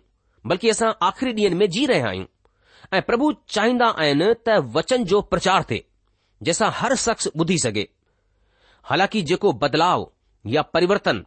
बल्कि 0.52 0.68
असां 0.76 0.90
आख़िरी 1.10 1.32
ॾींहंनि 1.40 1.58
में 1.62 1.68
जी 1.76 1.84
रहिया 1.92 2.08
आहियूं 2.12 2.30
ऐं 2.98 3.02
प्रभु 3.10 3.32
चाहींदा 3.56 3.88
आहिनि 4.04 4.32
त 4.48 4.58
वचन 4.78 5.04
जो 5.14 5.20
प्रचार 5.34 5.64
थिए 5.72 5.84
जंहिंसां 6.42 6.70
हर 6.82 6.94
शख़्स 7.08 7.28
ॿुधी 7.42 7.58
सघे 7.66 7.86
हालांकि 8.90 9.22
जेको 9.32 9.52
बदलाव 9.64 10.10
या 10.48 10.62
परिवर्तन 10.74 11.22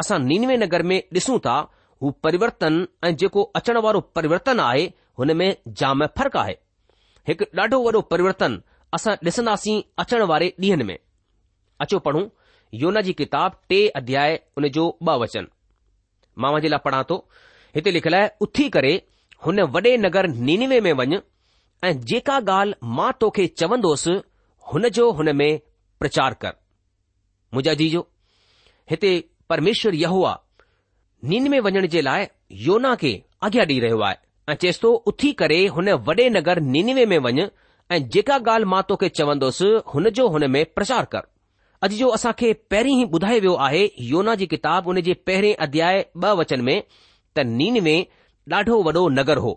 असां 0.00 0.18
निनवे 0.26 0.56
नगर 0.56 0.82
में 0.90 1.00
ॾिसूं 1.14 1.38
था 1.46 1.56
हू 2.02 2.10
परिवर्तन 2.24 2.86
ऐं 3.04 3.14
जेको 3.20 3.42
अचण 3.56 3.76
वारो 3.84 4.00
परिवर्तन 4.16 4.60
आहे 4.60 4.84
हुन 5.18 5.32
में 5.36 5.54
जाम 5.80 6.06
फ़र्क़ु 6.18 6.38
आहे 6.40 6.54
हिकु 7.28 7.44
ॾाढो 7.60 7.76
वॾो 7.84 8.00
परिवर्तन 8.10 8.60
असां 8.94 9.14
ॾिसंदासीं 9.26 9.80
अचण 10.04 10.22
वारे 10.30 10.50
ॾींहनि 10.64 10.84
में 10.90 10.98
अचो 11.82 11.98
पढ़ूं 12.08 12.24
योना 12.82 13.00
जी 13.06 13.12
किताब 13.20 13.56
टे 13.68 13.86
अध्याय 14.00 14.34
हुन 14.56 14.68
जो 14.76 14.86
वचन 15.10 15.46
मामा 16.44 16.58
जे 16.64 16.68
लाइ 16.68 16.78
पढ़ा 16.84 17.02
थो 17.10 17.16
हिते 17.76 17.90
लिखियलु 17.96 18.16
आहे 18.16 18.28
उथी 18.44 18.68
करे 18.76 18.92
हुन 19.46 19.60
वॾे 19.76 19.96
नगर 20.06 20.26
निनवे 20.48 20.80
में 20.86 20.92
वञ 21.00 21.16
ऐं 21.84 21.92
जेका 22.10 22.36
ॻाल्हि 22.52 22.74
मां 22.98 23.10
तोखे 23.20 23.46
चवंदोसि 23.62 24.14
हुन 24.72 24.88
जो 24.98 25.10
हुन 25.18 25.34
में 25.36 25.58
प्रचार 26.00 26.34
कर 26.42 26.52
मुजाजी 27.54 27.88
जो 27.90 28.06
हिते 28.90 29.12
परमेश्वर 29.50 29.92
नींद 31.30 31.46
में 31.48 31.58
वञण 31.60 31.86
जे 31.92 32.00
लाइ 32.02 32.26
योना 32.66 32.94
खे 33.00 33.10
आॻियां 33.44 33.66
ॾेई 33.66 33.78
रहियो 33.80 33.98
आहे 34.04 34.16
ऐं 34.48 34.54
चएसि 34.62 34.80
थो 34.82 34.90
उथी 35.10 35.32
करे 35.40 35.66
हुन 35.76 35.88
वॾे 36.08 36.28
नगर 36.30 36.60
नीनवे 36.74 37.04
में 37.12 37.16
वञ 37.26 37.46
ऐं 37.92 37.98
जेका 38.14 38.34
ॻाल्हि 38.50 38.68
मां 38.70 38.82
तोखे 38.88 39.08
चवंदुसि 39.18 39.66
हुन 39.94 40.08
जो 40.18 40.26
हुन 40.34 40.46
में 40.50 40.64
प्रचार 40.74 41.04
कर 41.14 41.26
अॼु 41.86 41.96
जो 41.98 42.08
असां 42.18 42.32
खे 42.38 42.52
पहिरीं 42.70 42.96
ई 43.02 43.06
ॿुधायो 43.16 43.40
वियो 43.40 43.54
आहे 43.68 43.82
योना 44.12 44.34
जी 44.42 44.46
किताब 44.54 44.86
हुन 44.88 45.00
जे 45.08 45.14
पहिरें 45.30 45.54
अध्याय 45.66 46.04
ॿ 46.24 46.38
वचन 46.40 46.60
में 46.68 46.76
त 47.36 47.44
नीनवे 47.58 47.96
ॾाढो 48.52 48.80
वॾो 48.90 49.08
नगर 49.18 49.38
हो 49.46 49.52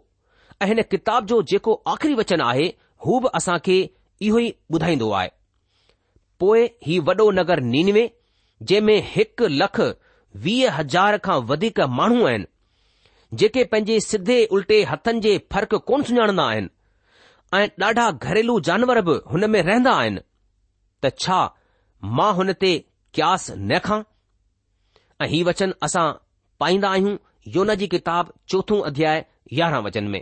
ऐं 0.61 0.67
हिन 0.73 0.81
किताब 0.91 1.25
जो 1.33 1.41
जेको 1.51 1.73
आख़िरी 1.93 2.13
वचन 2.21 2.41
आहे 2.49 2.67
हू 3.05 3.19
बि 3.25 3.29
असां 3.41 3.57
खे 3.67 3.77
इहो 3.83 4.39
ई 4.45 4.53
ॿुधाईंदो 4.73 5.11
आहे 5.19 5.29
पोइ 6.39 6.67
ही 6.87 6.99
वॾो 7.11 7.31
नगर 7.41 7.59
नीनवे 7.75 8.09
जंहिं 8.69 9.01
हिकु 9.13 9.47
लख 9.61 9.77
वीह 10.43 10.75
हज़ार 10.79 11.17
खां 11.27 11.37
वधीक 11.51 11.79
माण्हू 11.99 12.25
आहिनि 12.27 13.37
जेके 13.41 13.63
पंहिंजे 13.71 13.99
सिधे 14.05 14.37
उल्टे 14.57 14.77
हथनि 14.91 15.19
जे 15.25 15.31
फ़र्क़ 15.53 15.75
कोन 15.89 16.03
सुञाणंदा 16.09 16.43
आहिनि 16.51 16.69
ऐं 17.59 17.67
ॾाढा 17.83 18.09
घरेलू 18.27 18.59
जानवर 18.69 19.01
बि 19.07 19.15
हुन 19.31 19.49
में 19.51 19.61
रहंदा 19.61 19.91
आहिनि 20.03 20.21
त 21.03 21.11
छा 21.23 21.39
मां 22.17 22.31
हुन 22.37 22.53
ते 22.63 22.71
क्यास 23.13 23.49
न 23.57 23.79
खां 23.87 23.99
ऐं 25.21 25.27
हीउ 25.33 25.45
वचन 25.49 25.73
असां 25.89 26.05
पाईंदा 26.59 26.89
आहियूं 26.89 27.17
योन 27.55 27.75
जी 27.81 27.87
किताब 27.95 28.31
चोथो 28.49 28.79
अध्याय 28.91 29.25
यारहं 29.59 29.83
वचन 29.89 30.03
में 30.13 30.21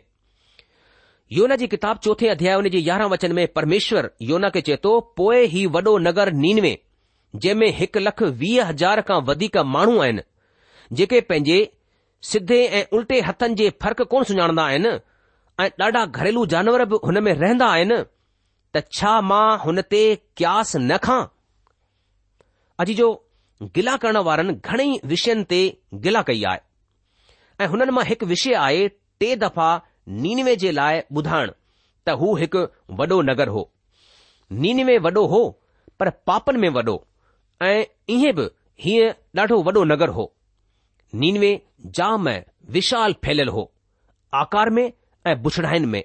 योन 1.38 1.55
जी 1.63 1.67
किताब 1.75 1.98
चोथे 2.08 2.27
अध्याय 2.36 2.55
हुन 2.55 2.69
जे 2.75 2.77
यारहं 2.88 3.10
वचन 3.15 3.31
में 3.39 3.48
परमेश्वर 3.60 4.10
योना 4.31 4.50
खे 4.55 4.62
चए 4.72 4.75
थो 4.86 5.00
पोएं 5.19 5.46
ई 5.62 5.65
वॾो 5.77 5.98
नगर 6.10 6.31
नीनवे 6.46 6.77
जंहिं 7.36 7.71
हिकु 7.79 8.00
लख 8.00 8.21
वीह 8.41 8.65
हज़ार 8.67 9.01
खां 9.07 9.19
वधीक 9.25 9.57
माण्हू 9.74 9.98
आहिनि 10.01 10.21
जेके 10.98 11.19
पंहिंजे 11.29 11.57
सिधे 12.29 12.62
ऐं 12.79 12.83
उल्टे 12.98 13.19
हथनि 13.27 13.55
जे 13.55 13.69
फ़र्क़ु 13.81 14.05
कोन 14.13 14.24
सुञाणंदा 14.29 14.63
आहिनि 14.69 14.89
ऐं 15.63 15.69
ॾाढा 15.81 16.05
घरेलू 16.05 16.45
जानवर 16.53 16.86
बि 16.91 16.98
हुन 17.05 17.24
में 17.24 17.33
रहंदा 17.33 17.67
आहिनि 17.74 17.98
त 18.75 18.81
छा 18.98 19.12
मां 19.29 19.57
हुन 19.65 19.81
ते 19.93 20.01
क्यास 20.38 20.75
न 20.77 20.98
खां 21.05 21.21
अॼु 22.81 22.93
जो 23.01 23.07
गिला 23.77 23.95
करण 24.03 24.17
वारनि 24.27 24.53
घणेई 24.74 25.00
विषयनि 25.13 25.43
ते 25.53 25.62
गिला 26.07 26.21
कई 26.31 26.43
आहे 26.50 27.63
ऐं 27.63 27.67
हुननि 27.75 27.91
मां 28.00 28.05
हिकु 28.09 28.25
विषय 28.33 28.53
आहे 28.63 28.88
टे 29.21 29.36
दफ़ा 29.45 29.69
नीनवे 30.25 30.55
जे 30.65 30.71
लाइ 30.81 31.01
ॿुधाइण 31.21 31.51
त 32.05 32.17
हू 32.24 32.36
हिकु 32.43 32.65
वॾो 33.03 33.21
नगर 33.31 33.48
हो 33.59 33.63
नीनवे 34.65 34.98
वॾो 35.07 35.25
हो 35.36 35.43
पर 36.00 36.09
पापनि 36.29 36.57
में 36.65 36.69
वॾो 36.79 36.98
ऐं 37.61 37.83
इएं 38.13 38.33
बि 38.35 38.43
हीअं 38.83 39.11
ॾाढो 39.39 39.61
वॾो 39.63 39.83
नगर 39.83 40.09
हो 40.17 40.31
नीनवे 41.21 41.51
जाम 41.99 42.27
विशाल 42.75 43.13
फैलियलु 43.25 43.51
हो 43.51 43.71
आकार 44.41 44.69
में 44.77 44.85
ऐं 45.27 45.41
बुछड़ाइन 45.43 45.85
में 45.93 46.03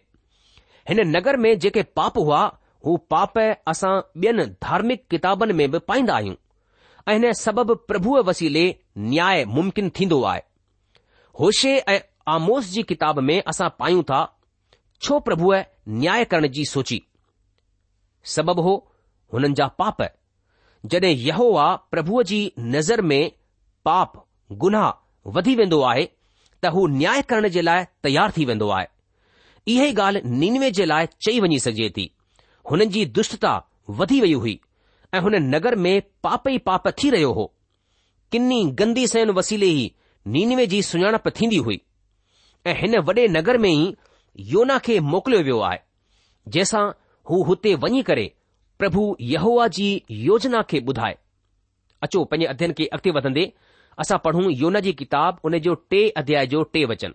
हिन 0.88 1.00
नगर 1.16 1.36
में 1.44 1.58
जेके 1.58 1.82
पाप 1.96 2.18
हुआ 2.18 2.40
हू 2.86 2.96
पाप 3.10 3.38
असां 3.38 3.92
ॿियनि 4.22 4.46
धार्मिक 4.62 5.06
किताबनि 5.10 5.52
में 5.60 5.70
बि 5.70 5.78
पाईंदा 5.88 6.14
आहियूं 6.14 6.34
ऐं 7.08 7.18
हिन 7.18 7.32
सबबि 7.42 7.74
प्रभुअ 7.88 8.20
वसीले 8.28 8.64
न्याय 9.10 9.44
मुमकिन 9.56 9.90
थींदो 10.00 10.22
आहे 10.32 10.40
होशे 11.40 11.76
ऐं 11.78 11.98
आमोस 12.34 12.68
जी 12.72 12.82
किताब 12.90 13.18
में 13.30 13.40
असां 13.54 13.68
पाइयूं 13.78 14.02
था 14.10 14.20
छो 15.02 15.18
प्रभुअ 15.28 15.56
न्याय 16.02 16.24
करण 16.34 16.46
जी 16.58 16.64
सोची 16.74 17.00
सबबु 18.34 18.62
हो 18.68 18.74
हुननि 19.32 19.52
जा 19.58 19.66
पाप 19.80 20.02
जॾहिं 20.92 21.12
यहो 21.26 21.44
आ 21.56 21.66
प्रभुअ 21.92 22.22
जी 22.30 22.38
नज़र 22.74 23.00
में 23.10 23.30
पाप 23.88 24.16
गुनाह 24.64 25.30
वधी 25.36 25.54
वेंदो 25.60 25.80
आहे 25.90 26.04
त 26.62 26.72
हू 26.74 26.86
न्याय 26.96 27.22
करण 27.30 27.48
जे 27.54 27.62
लाइ 27.62 27.84
तयार 28.06 28.32
थी 28.36 28.44
वेंदो 28.50 28.68
आहे 28.78 28.86
इहो 29.74 29.86
ॻाल्हि 30.02 30.20
नीनवे 30.42 30.70
जे 30.78 30.84
लाइ 30.90 31.06
चई 31.26 31.40
वञी 31.44 31.58
सघजे 31.66 31.88
थी 31.96 32.04
हुननि 32.70 32.86
जी 32.96 33.04
दुष्टता 33.18 33.52
वधी 34.00 34.20
वई 34.20 34.32
हुई 34.44 34.58
ऐं 35.14 35.20
हुन 35.28 35.34
नगर 35.54 35.76
में 35.86 35.92
पाप 36.22 36.48
ई 36.48 36.58
पाप 36.68 36.88
थी 37.02 37.10
रहियो 37.16 37.32
हो 37.38 37.46
किनी 38.32 38.62
गंदीस 38.82 39.16
वसीले 39.40 39.66
ई 39.80 39.90
निनवे 40.36 40.66
जी 40.74 40.82
सुञाणप 40.92 41.28
थींदी 41.40 41.62
हुई 41.68 41.80
ऐं 42.72 42.76
हिन 42.80 42.98
वॾे 43.10 43.26
नगर 43.38 43.58
में 43.66 43.70
ई 43.70 43.84
योना 44.52 44.78
खे 44.86 44.98
मोकिलियो 45.14 45.42
वियो 45.48 45.58
आहे 45.70 45.78
जंहिंसां 46.52 46.86
हू 47.30 47.42
हुते 47.50 47.74
वञी 47.86 48.02
करे 48.10 48.32
प्रभु 48.84 49.04
यहवा 49.32 49.66
जी 49.74 49.84
योजना 50.24 50.60
खे 50.70 50.78
ॿुधाए 50.90 51.14
अचो 52.04 52.24
पंहिंजे 52.30 52.46
अध्ययन 52.52 52.72
खे 52.78 52.86
अॻिते 52.96 53.10
वधंदे 53.16 53.44
असां 54.04 54.18
पढ़ूं 54.24 54.42
योना 54.62 54.80
जी 54.86 54.92
किताब 54.98 55.38
उन 55.48 55.58
जो 55.66 55.74
टे 55.90 56.00
अध्याय 56.22 56.46
जो 56.54 56.62
टे 56.74 56.82
वचन 56.90 57.14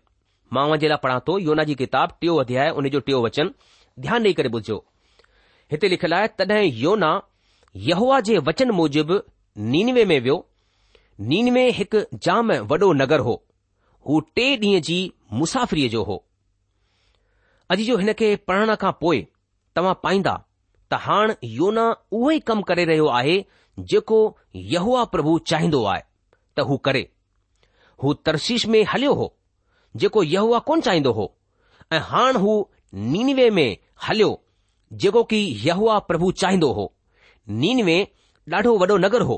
मां 0.58 0.66
जे 0.84 0.88
लाइ 0.92 0.98
पढ़ा 1.04 1.20
थो 1.28 1.38
योना 1.50 1.64
जी 1.72 1.76
किताब 1.84 2.16
टियों 2.22 2.38
अध्याय 2.44 2.70
उन 2.82 2.90
जो 2.96 3.00
टियों 3.12 3.22
वचन 3.26 3.52
ध्यानु 4.00 4.26
ॾेई 4.30 4.34
करे 4.42 4.50
ॿुधजो 4.56 4.78
हिते 5.72 5.90
लिखियलु 5.96 6.16
आहे 6.20 6.28
तॾहिं 6.42 6.72
योना 6.86 7.12
यहोआ 7.92 8.20
जे 8.32 8.38
वचन 8.50 8.72
मूजिबि 8.82 9.20
नीनवे 9.78 10.06
में 10.14 10.20
वियो 10.20 10.40
नीनवे 11.34 11.70
हिकु 11.84 12.04
जाम 12.30 12.52
वॾो 12.76 12.92
नगर 13.06 13.26
हो 13.32 13.38
हू 14.10 14.20
टे 14.42 14.50
ॾींहं 14.66 14.82
जी 14.92 15.00
मुसाफ़िरीअ 15.46 15.94
जो 16.00 16.04
हो 16.12 16.20
अॼु 17.78 17.90
जो 17.94 18.00
हिन 18.06 18.14
खे 18.26 18.36
पढ़ण 18.52 18.82
खां 18.86 18.92
पोइ 19.06 19.26
तव्हां 19.78 20.00
पाईंदा 20.08 20.40
त 20.92 20.98
हाणे 21.06 21.34
योना 21.56 21.84
उहो 22.18 22.30
ई 22.36 22.40
कमु 22.50 22.62
करे 22.70 22.84
रहियो 22.90 23.08
आहे 23.20 23.34
जेको 23.92 24.20
यहूआ 24.74 25.04
प्रभु 25.14 25.34
चाहींदो 25.50 25.82
आहे 25.94 26.02
त 26.58 26.66
हू 26.70 26.78
करे 26.88 27.02
हू 28.04 28.14
तर्शिश 28.28 28.66
में 28.76 28.80
हलियो 28.94 29.14
हो 29.20 29.28
जेको 30.04 30.24
यहवा 30.36 30.60
कोन 30.70 30.82
चाहींदो 30.88 31.12
हो 31.20 31.26
ऐं 31.94 32.00
हाणे 32.12 32.40
हू 32.46 32.54
नीनवे 33.14 33.50
में 33.58 33.68
हलियो 34.08 34.30
जेको 35.02 35.24
की 35.34 35.42
यहवा्रभु 35.70 36.32
चाहींदो 36.44 36.72
हो 36.80 36.86
निनवे 37.64 37.98
ॾाढो 38.54 38.70
वॾो 38.86 38.96
नगर 39.06 39.22
हो 39.32 39.36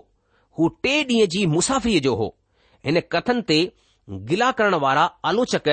हू 0.60 0.68
टे 0.86 0.94
ॾींहं 1.10 1.28
जी 1.34 1.46
मुसाफ़िरीअ 1.56 2.02
जो 2.06 2.14
हो 2.22 2.28
हिन 2.86 3.00
कथन 3.16 3.42
ते 3.50 3.58
गिला 4.30 4.52
करण 4.62 4.76
वारा 4.86 5.04
आलोचक 5.32 5.68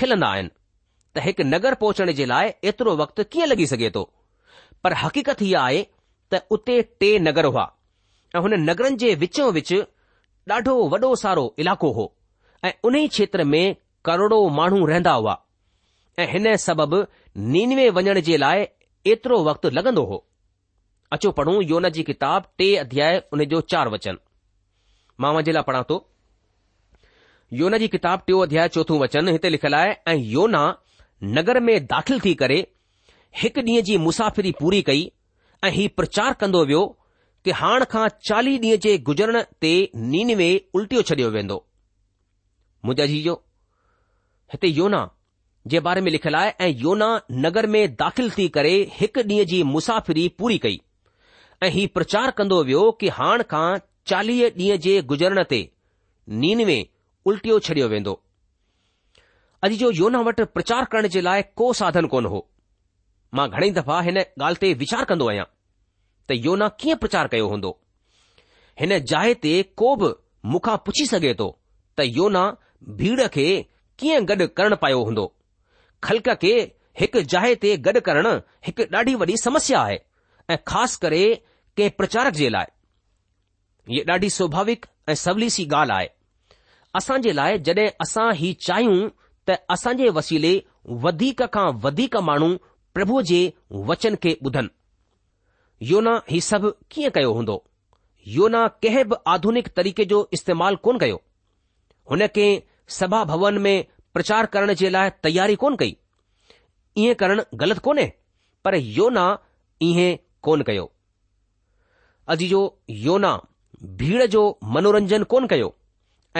खिलंदा 0.00 0.30
आहिनि 0.36 0.50
त 1.16 1.24
हिकु 1.26 1.46
नगर 1.50 1.74
पहुचण 1.84 2.12
जे 2.20 2.26
लाइ 2.32 2.52
एतिरो 2.72 2.96
वक़्तु 3.02 3.24
कीअं 3.32 3.48
लगी 3.52 3.66
सघे 3.72 3.90
थो 3.96 4.02
पर 4.84 4.92
हक़ीक़त 5.02 5.40
हीअ 5.46 5.60
आहे 5.60 5.80
त 6.32 6.40
उते 6.56 6.74
टे 7.02 7.10
नगर 7.26 7.44
हुआ 7.54 7.64
ऐं 8.36 8.40
हुन 8.44 8.54
नगरनि 8.70 8.96
जे 9.04 9.14
विचो 9.22 9.50
विच 9.58 9.72
ॾाढो 10.50 10.74
वॾो 10.94 11.08
सारो 11.22 11.42
इलाइक़ो 11.62 11.88
हो 11.98 12.04
ऐं 12.68 12.72
उन 12.88 12.94
ई 13.00 13.08
क्षेत्र 13.16 13.44
में 13.52 13.76
करोड़ो 14.08 14.38
माण्हू 14.58 14.78
रहंदा 14.92 15.12
हुआ 15.16 15.34
ऐं 16.22 16.26
हिन 16.32 16.46
सबब 16.66 16.94
नीनवे 17.56 17.84
वञण 17.98 18.20
जे 18.28 18.36
लाइ 18.44 18.64
एतिरो 19.12 19.38
वक़्तु 19.50 19.70
लॻंदो 19.78 20.04
हो 20.12 20.18
अचो 21.16 21.30
पढ़ूं 21.40 21.56
योन 21.72 21.88
जी 21.96 22.02
किताब 22.12 22.44
टे 22.58 22.68
अध्याय 22.84 23.22
उन 23.34 23.44
जो 23.52 23.60
चार 23.72 23.88
वचन 23.96 24.18
मां 25.24 25.34
वञे 25.36 25.52
लाइ 25.58 25.62
पढ़ा 25.68 25.82
थो 25.92 25.98
योन 27.60 27.78
जी 27.84 27.88
किताब 27.96 28.22
टियों 28.26 28.42
अध्याय 28.48 28.68
चोथो 28.78 28.98
वचन 29.04 29.28
हिते 29.36 29.48
लिखियलु 29.56 29.76
आहे 29.82 29.94
ऐं 30.12 30.16
योना 30.34 30.62
नगर 31.38 31.60
में 31.68 31.74
दाख़िल 31.94 32.20
थी 32.26 32.34
करे 32.44 32.58
हिकु 33.38 33.60
ॾींहं 33.60 33.82
जी 33.88 33.96
मुसाफ़िरी 34.06 34.50
पूरी 34.60 34.80
कई 34.86 35.02
ऐं 35.64 35.70
हीउ 35.72 35.88
प्रचार 35.96 36.32
कंदो 36.40 36.64
वियो 36.66 36.80
कि 37.44 37.50
हाण 37.60 37.84
खां 37.92 38.06
चालीह 38.28 38.58
ॾींहं 38.60 38.78
जे 38.86 38.96
गुजरण 39.10 39.40
ते 39.64 39.70
नीन 40.14 40.34
में 40.36 40.60
उल्टियो 40.78 41.02
छडि॒यो 41.10 41.30
वेंदो 41.34 41.58
मुंहिंजा 42.84 43.04
अजी 43.06 43.20
जो 43.26 43.34
हिते 44.52 44.68
योना 44.68 45.02
जे 45.74 45.80
बारे 45.88 46.00
में 46.00 46.10
लिखियलु 46.10 46.38
आहे 46.38 46.50
ऐं 46.60 46.68
योना 46.82 47.08
नगर 47.46 47.66
में 47.76 47.94
दाख़िल 48.04 48.30
थी 48.38 48.48
करे 48.58 48.74
हिकु 49.00 49.22
ॾींहं 49.32 49.44
जी 49.52 49.62
मुसाफ़िरी 49.74 50.26
पूरी 50.42 50.58
कई 50.66 50.80
ऐं 51.62 51.70
हीउ 51.78 51.88
प्रचार 51.98 52.30
कंदो 52.40 52.62
वियो 52.70 52.90
कि 53.02 53.08
हाण 53.20 53.42
खां 53.54 53.66
चालीह 54.12 54.46
ॾींहं 54.56 54.78
जे 54.88 55.00
गुज़रण 55.14 55.44
ते 55.54 55.62
नीन 56.44 56.66
में 56.72 56.80
उल्टियो 57.32 57.58
छडि॒यो 57.68 57.88
वेंदो 57.94 58.20
अॼु 59.68 59.76
जो 59.84 59.90
योना 60.02 60.20
वटि 60.30 60.44
प्रचार 60.58 60.84
करण 60.96 61.08
जे 61.14 61.20
लाइ 61.28 61.42
को 61.62 61.72
साधन 61.84 62.06
कोन 62.16 62.24
हो 62.36 62.48
मां 63.38 63.46
घणेई 63.50 63.70
दफ़ा 63.74 64.00
हिन 64.04 64.16
ॻाल्हि 64.18 64.58
ते 64.62 64.72
वीचार 64.80 65.04
कंदो 65.10 65.28
आहियां 65.30 65.44
त 66.30 66.36
योना 66.46 66.68
कीअं 66.82 66.96
प्रचार 67.02 67.26
कयो 67.34 67.48
हूंदो 67.52 67.70
हिन 68.80 68.98
जाइ 69.12 69.34
ते 69.44 69.52
को 69.82 69.94
बि 70.02 70.10
मूंखां 70.54 70.76
पुछी 70.88 71.06
सघे 71.12 71.34
थो 71.42 71.48
त 71.98 72.06
योना 72.18 72.42
भीड़ 73.00 73.26
खे 73.36 73.46
कीअं 74.02 74.22
गॾु 74.30 74.46
करणु 74.60 74.76
पायो 74.84 75.02
हूंदो 75.08 75.26
खलक 76.06 76.28
खे 76.44 76.54
हिकु 77.00 77.20
जाइ 77.34 77.54
ते 77.64 77.76
गॾु 77.86 78.00
करणु 78.08 78.32
हिकु 78.68 78.86
ॾाढी 79.00 79.14
वॾी 79.22 79.36
समस्या 79.46 79.80
आहे 79.86 79.98
ऐं 80.50 80.56
ख़ासि 80.70 80.98
करे 81.02 81.22
कंहिं 81.76 81.90
प्रचारक 82.00 82.38
जे 82.40 82.48
लाइ 82.56 82.68
हीअ 83.92 84.10
ॾाढी 84.14 84.30
स्वाभाविक 84.38 84.86
ऐं 85.08 85.14
सवली 85.26 85.50
सी 85.58 85.68
ॻाल्हि 85.82 85.96
आहे 85.98 86.98
असां 86.98 87.20
जे 87.26 87.32
लाइ 87.40 87.58
जॾहिं 87.68 87.86
असां 88.06 88.28
ही 88.42 88.52
चाहियूं 88.68 88.98
त 89.50 89.58
असां 89.76 89.96
जे 90.02 90.08
वसीले 90.18 90.52
वधीक 91.06 91.42
खां 91.56 91.66
वधीक 91.86 92.16
माण्हू 92.30 92.48
प्रभु 92.94 93.20
जे 93.30 93.40
वचन 93.88 94.14
खे 94.22 94.30
ॿुधनि 94.46 94.70
योना 95.90 96.14
ही 96.30 96.40
सभु 96.46 96.70
कीअं 96.92 97.10
कयो 97.16 97.32
हूंदो 97.36 97.56
योना 98.36 98.62
कंहिं 98.84 99.04
बि 99.12 99.16
आधुनिक 99.34 99.68
तरीक़े 99.76 100.04
जो 100.12 100.18
इस्तेमालु 100.38 100.76
कोन 100.86 100.98
कयो 101.02 101.20
हुन 102.10 102.26
खे 102.36 102.46
भवन 103.32 103.58
में 103.66 103.74
प्रचार 104.14 104.46
करण 104.54 104.72
जे 104.80 104.88
लाइ 104.94 105.10
तयारी 105.26 105.54
कोन 105.64 105.76
कई 105.82 105.96
इएं 107.02 107.14
करणु 107.22 107.42
ग़लति 107.62 107.80
कोन्हे 107.86 108.06
पर 108.64 108.74
योना 108.98 109.26
इहो 109.88 110.08
कोन 110.46 110.62
कयो 110.70 110.86
अॼु 112.34 112.46
जो 112.54 112.62
योना 113.04 113.30
भीड़ 114.00 114.26
जो 114.34 114.42
मनोरंजन 114.76 115.24
कोन 115.34 115.46
कयो 115.52 115.70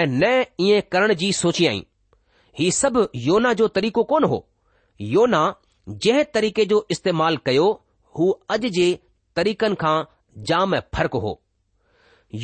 ऐं 0.01 0.07
न 0.07 0.23
ई 0.61 0.81
करण 0.93 1.15
जी 1.23 1.33
सोचियईं 1.43 1.81
ही 2.59 2.71
सभु 2.83 3.07
योना 3.29 3.53
जो 3.63 3.69
तरीक़ो 3.79 4.05
कोन 4.15 4.25
हो 4.33 4.45
योना 5.15 5.43
जंहिं 5.89 6.25
तरीके 6.35 6.65
जो 6.73 6.87
इस्तेमालु 6.91 7.39
कयो 7.47 7.69
हू 8.19 8.31
अॼु 8.55 8.71
जे 8.79 8.87
तरीकनि 9.37 9.75
खां 9.81 9.95
जाम 10.51 10.79
फ़र्क़ु 10.95 11.19
हो 11.27 11.41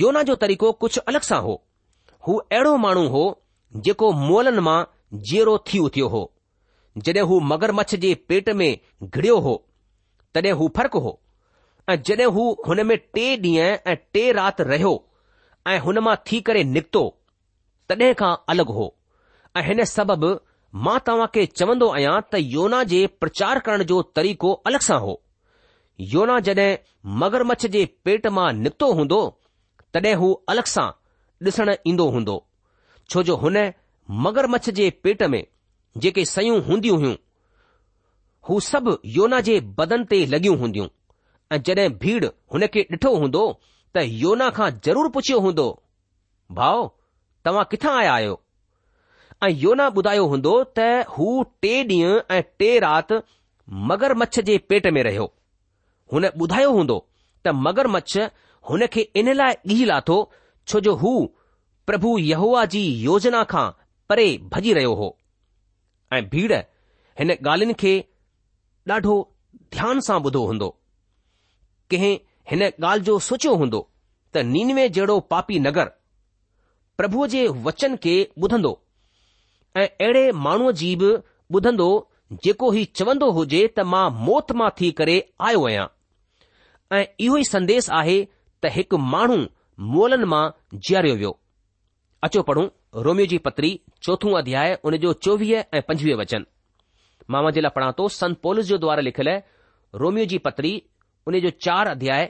योना 0.00 0.22
जो 0.30 0.34
तरीक़ो 0.44 0.70
कुझु 0.84 1.00
अलॻि 1.12 1.26
सां 1.30 1.40
हो 1.46 1.54
हू 2.28 2.36
अहिड़ो 2.54 2.76
माण्हू 2.84 3.06
हो 3.16 3.24
जेको 3.88 4.10
मोलनि 4.22 4.60
मां 4.68 4.78
जीअरो 5.28 5.56
थी 5.70 5.78
उथियो 5.88 6.08
हो 6.14 6.22
जड॒हिं 7.08 7.26
हू 7.32 7.40
मगरमच्छ 7.52 7.94
जे 8.06 8.14
पेट 8.32 8.48
में 8.62 8.68
घिड़ियो 9.04 9.38
हो 9.46 9.54
तॾहिं 10.34 10.52
हू 10.62 10.68
फ़र्क़ु 10.76 11.00
हो 11.06 11.18
ऐं 11.90 11.96
जड॒हिं 12.08 12.30
हू 12.38 12.46
हुन 12.66 12.86
में 12.86 12.96
टे 13.16 13.26
ॾींहं 13.36 13.78
ऐं 13.92 13.96
टे 14.14 14.30
राति 14.40 14.62
रहियो 14.72 14.92
ऐं 15.74 15.78
हुन 15.88 15.98
मां 16.08 16.16
थी 16.30 16.40
करे 16.48 16.64
निकितो 16.76 17.04
तॾहिं 17.88 18.12
खां 18.22 18.34
अलॻि 18.54 18.72
हो 18.80 18.88
ऐं 19.56 19.66
हिन 19.68 19.84
सबबि 19.94 20.32
मां 20.84 20.98
तव्हां 21.08 21.26
खे 21.34 21.42
चवंदो 21.58 21.86
आहियां 21.96 22.14
त 22.24 22.38
योना 22.54 22.78
जे 22.92 22.98
प्रचार 23.22 23.58
करण 23.68 23.82
जो 23.90 24.00
तरीक़ो 24.18 24.48
अलॻि 24.70 24.84
सां 24.86 24.98
हो 25.04 25.12
योना 26.14 26.38
जॾहिं 26.48 26.68
मगरमच्छ 27.22 27.62
जे 27.76 27.84
पेट 28.08 28.26
मां 28.38 28.48
निकितो 28.58 28.88
हूंदो 28.98 29.20
तॾहिं 29.98 30.14
हू 30.22 30.28
अलॻि 30.54 30.66
सां 30.72 30.86
ॾिसण 31.50 31.72
ईंदो 31.92 32.08
हूंदो 32.16 32.34
छो 33.12 33.22
जो 33.30 33.36
हुन 33.44 33.58
मगरमच्छ 34.26 34.70
जे 34.80 34.90
पेट 35.06 35.22
में 35.36 35.40
जेके 36.04 36.24
सयूं 36.34 36.58
हूंदियूं 36.70 36.98
हुयूं 37.04 37.16
हू 38.48 38.58
सभु 38.70 38.96
योना 39.18 39.40
जे 39.50 39.56
बदन 39.82 40.04
ते 40.14 40.20
लॻियूं 40.34 40.56
हूंदियूं 40.64 40.88
ऐं 41.56 41.62
जड॒हिं 41.70 41.92
भीड़ 42.04 42.32
हुन 42.56 42.66
खे 42.76 42.84
ॾिठो 42.96 43.14
हूंदो 43.24 43.42
त 43.60 44.08
योना 44.24 44.50
खां 44.60 44.70
ज़रूरु 44.88 45.14
पुछियो 45.20 45.40
हूंदो 45.48 45.68
भाउ 46.60 46.88
तव्हां 47.48 47.64
किथां 47.74 47.96
आया 48.02 48.14
आहियो 48.18 48.38
ऐं 49.44 49.48
योना 49.62 49.86
ॿुधायो 49.96 50.24
हूंदो 50.28 50.52
त 50.78 50.84
हू 51.18 51.32
टे 51.64 51.72
ॾींहं 51.86 52.12
ऐं 52.34 52.42
टे 52.58 52.68
रात 52.84 53.12
मगरमच्छ 53.88 54.38
जे 54.48 54.56
पेट 54.68 54.86
में 54.96 55.02
रहियो 55.06 55.26
हुन 56.12 56.26
ॿुधायो 56.28 56.70
हूंदो 56.76 56.96
त 57.44 57.48
मगरमच्छ 57.66 58.16
हुन 58.70 58.86
खे 58.94 59.00
इन 59.22 59.32
लाइ 59.34 59.54
इहो 59.74 59.84
लाथो 59.90 60.16
छो 60.68 60.80
जो 60.86 60.94
हू 61.02 61.12
प्रभु 61.86 62.16
यहुआ 62.18 62.64
जी 62.76 62.80
योजना 63.08 63.42
खां 63.52 63.66
परे 64.08 64.26
भॼी 64.54 64.72
रहियो 64.80 64.94
हो 65.02 65.14
ऐं 66.16 66.22
भीड़ 66.32 66.52
हिन 67.18 67.30
ॻाल्हियुनि 67.34 67.74
खे 67.84 67.94
ॾाढो 68.90 69.16
ध्यान 69.76 70.00
सां 70.08 70.18
ॿुधो 70.30 70.44
हूंदो 70.46 70.68
कंहिं 71.90 72.14
हिन 72.50 72.62
ॻाल्हि 72.68 73.04
जो 73.10 73.18
सोचियो 73.28 73.54
हूंदो 73.64 73.84
त 74.34 74.46
नीनवे 74.56 74.88
जहिड़ो 74.98 75.18
पापी 75.36 75.58
नगर 75.68 75.94
प्रभुअ 76.98 77.26
जे 77.36 77.46
वचन 77.70 77.96
खे 78.04 78.16
ॿुधंदो 78.44 78.74
ऐं 79.80 79.86
अहिड़े 80.00 80.30
माण्हूअ 80.44 80.70
जी 80.80 80.94
बि 80.96 81.08
ॿुधंदो 81.54 81.88
जेको 82.44 82.70
ही 82.76 82.84
चवंदो 82.98 83.26
हुजे 83.38 83.60
त 83.78 83.84
मां 83.94 84.04
मौत 84.28 84.52
मां 84.60 84.68
थी 84.78 84.90
करे 85.00 85.16
आयो 85.48 85.64
आहियां 85.66 85.84
ऐं 86.98 87.02
इहो 87.24 87.36
ई 87.42 87.44
संदेस 87.50 87.88
आहे 87.98 88.14
त 88.64 88.70
हिकु 88.76 88.96
माण्हू 89.14 89.36
मोलनि 89.96 90.28
मां 90.34 90.42
जीअरियो 90.88 91.16
वियो 91.22 91.32
अचो 92.28 92.42
पढ़ूं 92.50 92.64
रोमियो 93.08 93.26
जी 93.34 93.38
पत्री 93.48 93.70
चोथो 94.06 94.32
अध्याय 94.40 94.72
उन 94.90 94.96
जो 95.04 95.12
चोवीह 95.26 95.64
ऐं 95.74 95.82
पंजवीह 95.90 96.16
वचन 96.22 96.46
मामा 97.36 97.50
जे 97.56 97.60
लाइ 97.66 97.72
पढ़ा 97.76 97.90
थो 98.00 98.08
सन 98.16 98.36
पोलिस 98.46 98.66
जो 98.72 98.78
द्वारा 98.86 99.04
लिखियलु 99.10 99.34
रोमियो 100.04 100.26
जी 100.34 100.38
पत्री 100.48 100.70
उन 101.28 101.38
जो 101.46 101.50
चार 101.66 101.88
अध्याय 101.94 102.24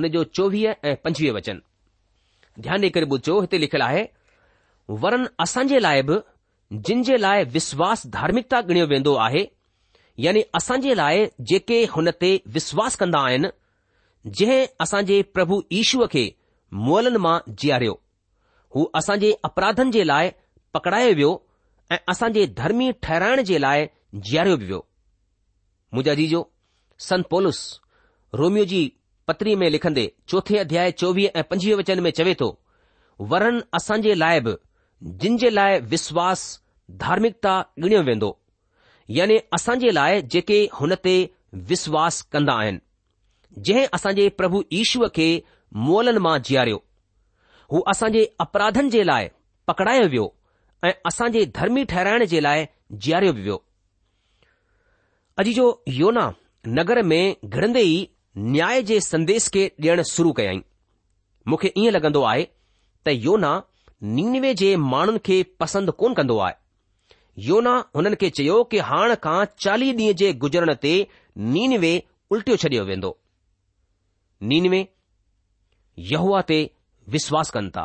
उन 0.00 0.08
जो 0.16 0.24
चोवीह 0.38 0.88
ऐं 0.92 0.94
पंजवीह 1.04 1.32
वचन 1.40 1.60
ध्यानु 2.66 2.88
ॾेई 2.90 2.90
करे 2.96 3.08
ॿुधो 3.18 3.40
हिते 3.46 3.58
लिखियलु 3.66 3.84
आहे 3.92 4.04
वरन 5.04 5.26
असांजे 5.44 5.78
लाइ 5.88 6.02
बि 6.10 6.18
जिन 6.72 7.02
जे 7.04 7.16
लाइ 7.16 7.44
विश्वास 7.44 8.06
धार्मिकता 8.14 8.60
गणियो 8.68 8.86
वेंदो 8.86 9.14
आहे 9.24 9.44
यानी 10.24 10.42
असां 10.56 10.78
जे 10.86 10.94
लाइ 11.00 11.26
जेके 11.50 11.78
हुन 11.94 12.10
ते 12.20 12.30
विश्वास 12.56 12.96
कंदा 13.02 13.18
आहिनि 13.26 13.48
जंहिं 14.38 14.64
असां 14.84 15.02
जे 15.10 15.20
प्रभु 15.36 15.58
ईशूअ 15.80 16.06
खे 16.14 16.24
मुअलनि 16.86 17.18
मां 17.26 17.36
जीआरियो 17.62 17.92
हू 18.76 18.84
असां 19.00 19.16
जे 19.24 19.30
अपराधनि 19.50 19.92
जे 19.98 20.04
लाइ 20.12 20.30
पकड़ायो 20.78 21.14
वियो 21.20 21.30
ऐं 21.92 21.98
असां 22.14 22.30
जे 22.38 22.46
धर्मी 22.62 22.90
ठहिराइण 23.08 23.42
जे 23.52 23.58
लाइ 23.66 23.86
जिआरियो 24.30 24.56
वियो 24.64 24.80
मुंहिंजा 25.94 26.14
जीजो 26.22 26.42
संत 27.08 27.26
पोलस 27.34 27.60
रोमियो 28.42 28.64
जी 28.74 28.82
पत्री 29.30 29.54
में 29.60 29.68
लिखंदे 29.74 30.10
चोथे 30.32 30.58
अध्याय 30.64 30.90
चोवीह 31.04 31.38
ऐं 31.38 31.42
पंजवीह 31.52 31.76
वचन 31.82 32.00
में 32.06 32.10
चवे 32.20 32.34
थो 32.42 32.48
वरण 33.34 33.60
असांजे 33.80 34.14
लाइ 34.22 34.40
बि 34.48 34.54
जिन 35.04 35.36
जे 35.38 35.48
लाइ 35.50 35.78
विश्वास 35.92 36.42
धार्मिकता 37.02 37.52
ॻणियो 37.84 38.02
वेंदो 38.06 38.28
यानी 39.16 39.36
असां 39.54 39.74
जे 39.78 39.90
लाइ 39.90 40.22
जेके 40.34 40.58
हुन 40.74 40.94
ते 41.06 41.12
विश्वास 41.72 42.20
कंदा 42.32 42.52
आहिनि 42.60 43.58
जंहिं 43.66 43.86
असां 43.94 44.12
जे 44.18 44.28
प्रभु 44.38 44.62
ईश्वर 44.80 45.08
खे 45.16 45.26
मोलनि 45.88 46.18
मां 46.26 46.36
जीआरियो 46.48 46.82
हू 47.72 47.80
असां 47.92 48.08
जे 48.14 48.22
अपराधनि 48.46 48.90
जे 48.94 49.02
लाइ 49.10 49.28
पकड़ायो 49.68 50.06
वियो 50.14 50.26
ऐं 50.84 50.92
असां 51.10 51.28
जे 51.36 51.44
धर्मी 51.60 51.84
ठहिराइण 51.92 52.24
जे 52.32 52.40
लाइ 52.48 52.66
जीआरियो 53.06 53.32
बि 53.36 53.40
वियो 53.48 53.58
अॼु 55.42 55.52
जो 55.60 55.68
योना 56.00 56.26
नगर 56.80 57.02
में 57.12 57.20
घिड़ंदे 57.44 57.80
ई 57.80 57.98
न्याय 58.52 58.82
जे 58.92 59.00
संदेश 59.12 59.48
खे 59.58 59.66
ॾियणु 59.80 60.02
शुरू 60.12 60.32
कयाई 60.40 60.62
मूंखे 61.50 61.72
ईअं 61.82 61.92
लॻंदो 62.00 62.22
आहे 62.32 62.44
त 63.04 63.08
योना 63.26 63.52
नीनवे 64.02 64.52
जे 64.60 64.74
माण्हुनि 64.76 65.18
खे 65.26 65.42
पसंदि 65.60 65.92
कोन 65.98 66.14
कंदो 66.14 66.38
आहे 66.46 66.54
योना 67.46 67.72
हुननि 67.96 68.16
खे 68.20 68.28
चयो 68.36 68.62
की 68.70 68.78
हाणे 68.88 69.14
खां 69.24 69.44
चालीह 69.64 69.92
ॾींहं 69.94 70.14
जे 70.20 70.32
गुजरण 70.44 70.72
ते 70.82 70.92
नीनवे 71.54 71.92
उल्टियो 72.32 72.56
छडि॒यो 72.62 72.84
वेंदो 72.90 73.16
नीनवे 74.50 74.80
यहवा 76.12 76.40
ते 76.50 76.58
विश्वास 77.14 77.50
कनि 77.56 77.70
था 77.76 77.84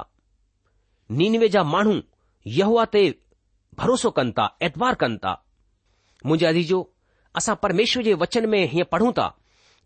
नीनवे 1.20 1.50
जा 1.56 1.64
माण्हू 1.74 1.96
यहूवा 2.60 2.86
ते 2.96 3.04
भरोसो 3.80 4.10
कनि 4.20 4.32
था 4.38 4.50
ऐतवार 4.68 4.96
कनि 5.04 5.18
था 5.26 5.34
मुंहिंजा 6.26 6.52
दीजो 6.60 6.80
असां 7.40 7.56
परमेश्वर 7.64 8.04
जे 8.04 8.14
वचन 8.24 8.50
में 8.50 8.62
हीअं 8.72 8.86
पढ़ूं 8.92 9.12
था 9.20 9.28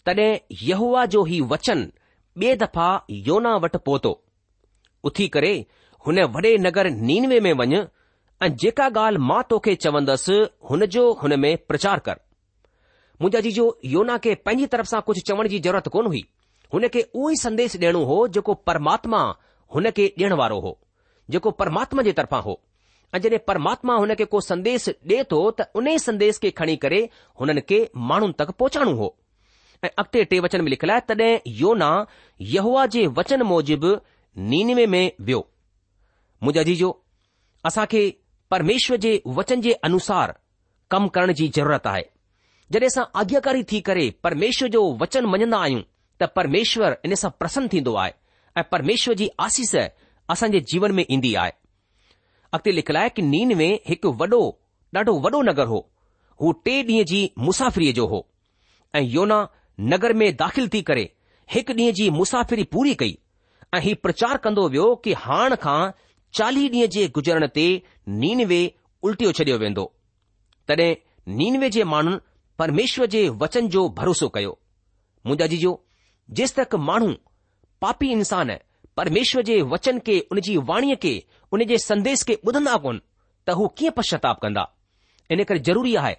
तड॒हिं 0.08 0.32
यहूवा 0.70 1.06
जो 1.16 1.24
हीउ 1.32 1.46
वचन 1.54 1.88
ॿिए 2.42 2.56
दफ़ा 2.62 2.88
योना 3.28 3.56
वटि 3.64 3.78
पहुतो 3.86 4.12
उथी 5.10 5.28
करे 5.36 5.54
हुन 6.08 6.20
वॾे 6.34 6.56
नगर 6.66 6.88
नीनवे 7.10 7.40
में 7.46 7.52
वञु 7.60 7.80
ऐं 8.44 8.50
जेका 8.62 8.88
ॻाल्हि 9.04 9.22
मां 9.30 9.42
तोखे 9.50 9.74
चवंदसि 9.86 10.34
हुन 10.70 10.86
जो 10.96 11.04
हुन 11.22 11.40
में 11.44 11.52
प्रचार 11.68 12.00
कर 12.08 12.20
मुजा 13.22 13.40
जीजो 13.46 13.66
योना 13.94 14.18
खे 14.26 14.34
पंहिंजी 14.46 14.66
तरफ़ 14.74 14.88
सां 14.90 15.00
कुझु 15.08 15.22
चवण 15.30 15.48
जी 15.54 15.60
ज़रूरत 15.68 15.88
कोन 15.96 16.06
हुई 16.12 16.22
हुन 16.74 16.88
खे 16.96 17.02
उहो 17.02 17.30
ई 17.32 17.36
संदेश 17.44 17.76
ॾियणो 17.80 18.04
हो 18.10 18.18
जेको 18.38 18.54
परमात्मा 18.70 19.22
हुन 19.76 19.90
खे 20.00 20.06
ॾियण 20.20 20.34
वारो 20.44 20.60
हो 20.68 20.74
जेको 21.36 21.52
परमात्मा 21.64 22.04
जे 22.10 22.14
तरफ़ां 22.22 22.42
हो 22.50 22.58
ऐं 23.16 23.22
जॾहिं 23.26 23.40
परमात्मा 23.52 23.96
हुन 24.04 24.16
खे 24.22 24.26
को 24.36 24.42
संदेश 24.50 24.88
डे 25.14 25.24
थो 25.34 25.40
त 25.58 25.70
उन 25.82 25.88
ई 25.94 26.04
संदेश 26.08 26.42
खे 26.46 26.52
खणी 26.62 26.76
करे 26.86 27.00
हुननि 27.42 27.64
खे 27.72 27.80
माण्हुनि 28.14 28.38
तक 28.44 28.52
पहुचाइणो 28.64 28.96
हो 29.02 29.10
ऐं 29.84 29.94
अॻिते 30.06 30.24
टे 30.36 30.40
वचन 30.50 30.68
में 30.70 30.70
लिखियलु 30.78 30.98
आहे 31.00 31.08
तॾहिं 31.14 31.58
योना 31.64 31.92
यहुआ 32.58 32.86
जे 32.98 33.06
वचन 33.24 33.50
मूजिबि 33.54 33.96
नीनवे 34.54 34.86
में 34.96 35.04
वियो 35.30 35.44
मुंहिंजा 36.44 36.64
जीजो 36.70 36.90
असां 37.68 37.86
खे 37.92 38.02
परमेश्वर 38.52 38.98
जे 39.06 39.12
वचन 39.38 39.62
जे 39.62 39.72
अनुसार 39.90 40.34
कमु 40.92 41.08
करण 41.18 41.34
जी 41.40 41.48
ज़रूरत 41.56 41.88
आहे 41.92 42.04
जॾहिं 42.74 42.88
असां 42.88 43.04
आज्ञाकारी 43.20 43.64
थी 43.72 43.80
करे 43.90 44.10
परमेश्वर 44.24 44.68
जो 44.76 44.82
वचन 45.02 45.26
मञंदा 45.34 45.58
आहियूं 45.68 45.82
त 46.22 46.30
परमेश्वर 46.36 46.96
इन 47.06 47.16
सां 47.22 47.30
प्रसन्न 47.40 47.68
थींदो 47.74 47.94
आहे 48.04 48.12
ऐं 48.60 48.64
परमेश्वर 48.72 49.14
जी 49.22 49.30
आसीस 49.48 49.76
असांजे 50.36 50.60
जीवन 50.72 50.92
में 51.00 51.04
ईंदी 51.10 51.34
आहे 51.44 51.52
अॻिते 52.56 52.76
लिखियलु 52.76 53.00
आहे 53.00 53.10
कि 53.16 53.22
नीन 53.34 53.58
में 53.62 53.70
हिकु 53.90 54.12
वॾो 54.22 54.42
ॾाढो 54.98 55.14
वॾो 55.28 55.42
नगर 55.52 55.68
हो 55.74 55.80
हू 56.42 56.52
टे 56.66 56.76
ॾींहं 56.90 57.04
जी 57.12 57.20
मुसाफ़िरीअ 57.48 57.94
जो 57.98 58.06
हो 58.14 58.20
ऐं 58.96 59.02
योना 59.14 59.40
नगर 59.94 60.14
में 60.22 60.26
दाख़िल 60.42 60.68
थी 60.74 60.82
करे 60.90 61.06
हिकु 61.56 61.74
ॾींहं 61.80 61.92
जी 62.00 62.10
मुसाफ़िरी 62.20 62.64
पूरी 62.76 62.94
कई 63.02 63.18
ऐं 63.76 63.82
हीउ 63.88 63.96
प्रचार 64.04 64.38
कंदो 64.46 64.68
वियो 64.76 64.94
कि 65.08 65.14
हाण 65.26 65.56
खां 65.66 65.80
चालीह 66.38 66.66
ॾींहं 66.72 66.88
जे 66.94 67.02
गुजरण 67.16 67.44
ते 67.58 67.64
नीनवे 68.22 68.58
उल्टियो 69.10 69.32
छडि॒यो 69.38 69.60
वेंदो 69.60 69.84
तॾहिं 70.70 70.88
नीनवे 71.42 71.70
जे 71.76 71.84
माण्हुनि 71.92 72.18
परमेश्वर 72.62 73.06
जे 73.14 73.22
वचन 73.44 73.68
जो 73.76 73.84
भरोसो 74.00 74.28
कयो 74.38 74.52
मूं 75.30 75.36
जीजो 75.54 75.72
जेस 76.40 76.56
तक 76.60 76.76
माण्हू 76.90 77.14
पापी 77.86 78.10
इंसान 78.18 78.52
परमेश्वर 79.02 79.44
जे 79.52 79.62
वचन 79.76 80.00
खे 80.10 80.18
उन 80.34 80.40
जी 80.48 80.58
वाणीअ 80.72 80.96
खे 81.08 81.14
उन 81.56 81.64
जे 81.72 81.78
संदेश 81.88 82.24
खे 82.32 82.38
ॿुधंदा 82.50 82.76
कोन 82.88 83.00
त 83.48 83.58
हू 83.62 83.68
कीअं 83.78 83.96
पश्चाताप 84.00 84.40
कंदा 84.44 84.66
इन 85.36 85.44
करे 85.52 85.60
ज़रूरी 85.72 85.96
आहे 86.04 86.14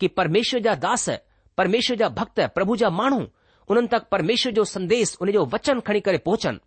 कि 0.00 0.08
परमेश्वर 0.20 0.60
जा 0.68 0.74
दास 0.88 1.08
परमेश्वर 1.62 1.96
जा 2.02 2.08
भक्त 2.20 2.40
प्रभु 2.58 2.76
जा 2.84 2.90
माण्हू 3.02 3.20
उन्हनि 3.70 3.92
तक 3.96 4.08
परमेश्वर 4.16 4.52
जो 4.60 4.64
संदेश 4.76 5.16
उन 5.26 5.32
जो 5.38 5.44
वचन 5.56 5.80
खणी 5.88 6.00
करे 6.10 6.18
पहुचनि 6.28 6.62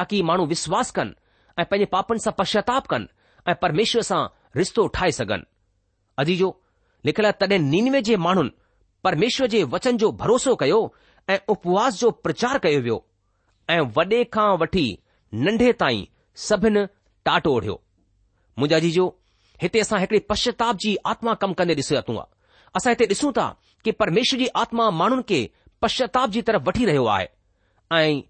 ताकी 0.00 0.22
माण्हू 0.32 0.46
विश्वास 0.54 0.90
कनि 1.00 1.24
ऐं 1.58 1.64
पंहिंजे 1.66 1.86
पापनि 1.92 2.18
सां 2.20 2.32
पश्चाताप 2.38 2.86
कनि 2.86 3.06
ऐं 3.48 3.54
परमेश्वर 3.62 4.02
सां 4.02 4.24
रिश्तो 4.56 4.86
ठाहे 4.96 5.12
सघनि 5.18 5.44
अजीजो 6.22 6.48
लिखियलु 7.06 7.28
आहे 7.28 7.36
तॾहिं 7.40 7.58
नीनवे 7.70 8.00
जे 8.08 8.16
माण्हुनि 8.26 8.50
परमेश्वर 9.04 9.46
जे 9.54 9.62
वचन 9.74 9.96
जो 10.02 10.10
भरोसो 10.22 10.54
कयो 10.62 10.80
ऐं 11.30 11.38
उपवास 11.54 12.00
जो 12.00 12.10
प्रचार 12.26 12.58
कयो 12.66 12.80
वियो 12.80 12.98
ऐं 13.74 13.80
वॾे 13.96 14.22
खां 14.36 14.48
वठी 14.62 14.86
नंढे 15.48 15.72
ताईं 15.80 16.04
सभिनि 16.46 16.84
टाटो 17.26 17.54
ओढियो 17.56 17.82
मुंहिंजो 18.58 18.76
आजीजो 18.76 19.06
हिते 19.62 19.80
असां 19.80 20.00
हिकड़ी 20.00 20.18
पश्चाताप 20.30 20.76
जी 20.84 20.96
आत्मा 21.12 21.34
कमु 21.42 21.54
कंदे 21.58 21.74
ॾिसूं 21.82 22.24
असां 22.76 22.92
हिते 22.92 23.04
ॾिसूं 23.12 23.32
था 23.36 23.46
कि 23.84 23.92
परमेश्वर 24.02 24.38
जी 24.40 24.46
आत्मा 24.64 24.90
माण्हुनि 25.00 25.22
खे 25.28 25.40
पश्चाताप 25.82 26.30
जी 26.36 26.42
तरफ़ 26.48 26.62
वठी 26.66 26.84
रहियो 26.86 27.04
आहे 27.16 27.26
ऐं 27.98 28.20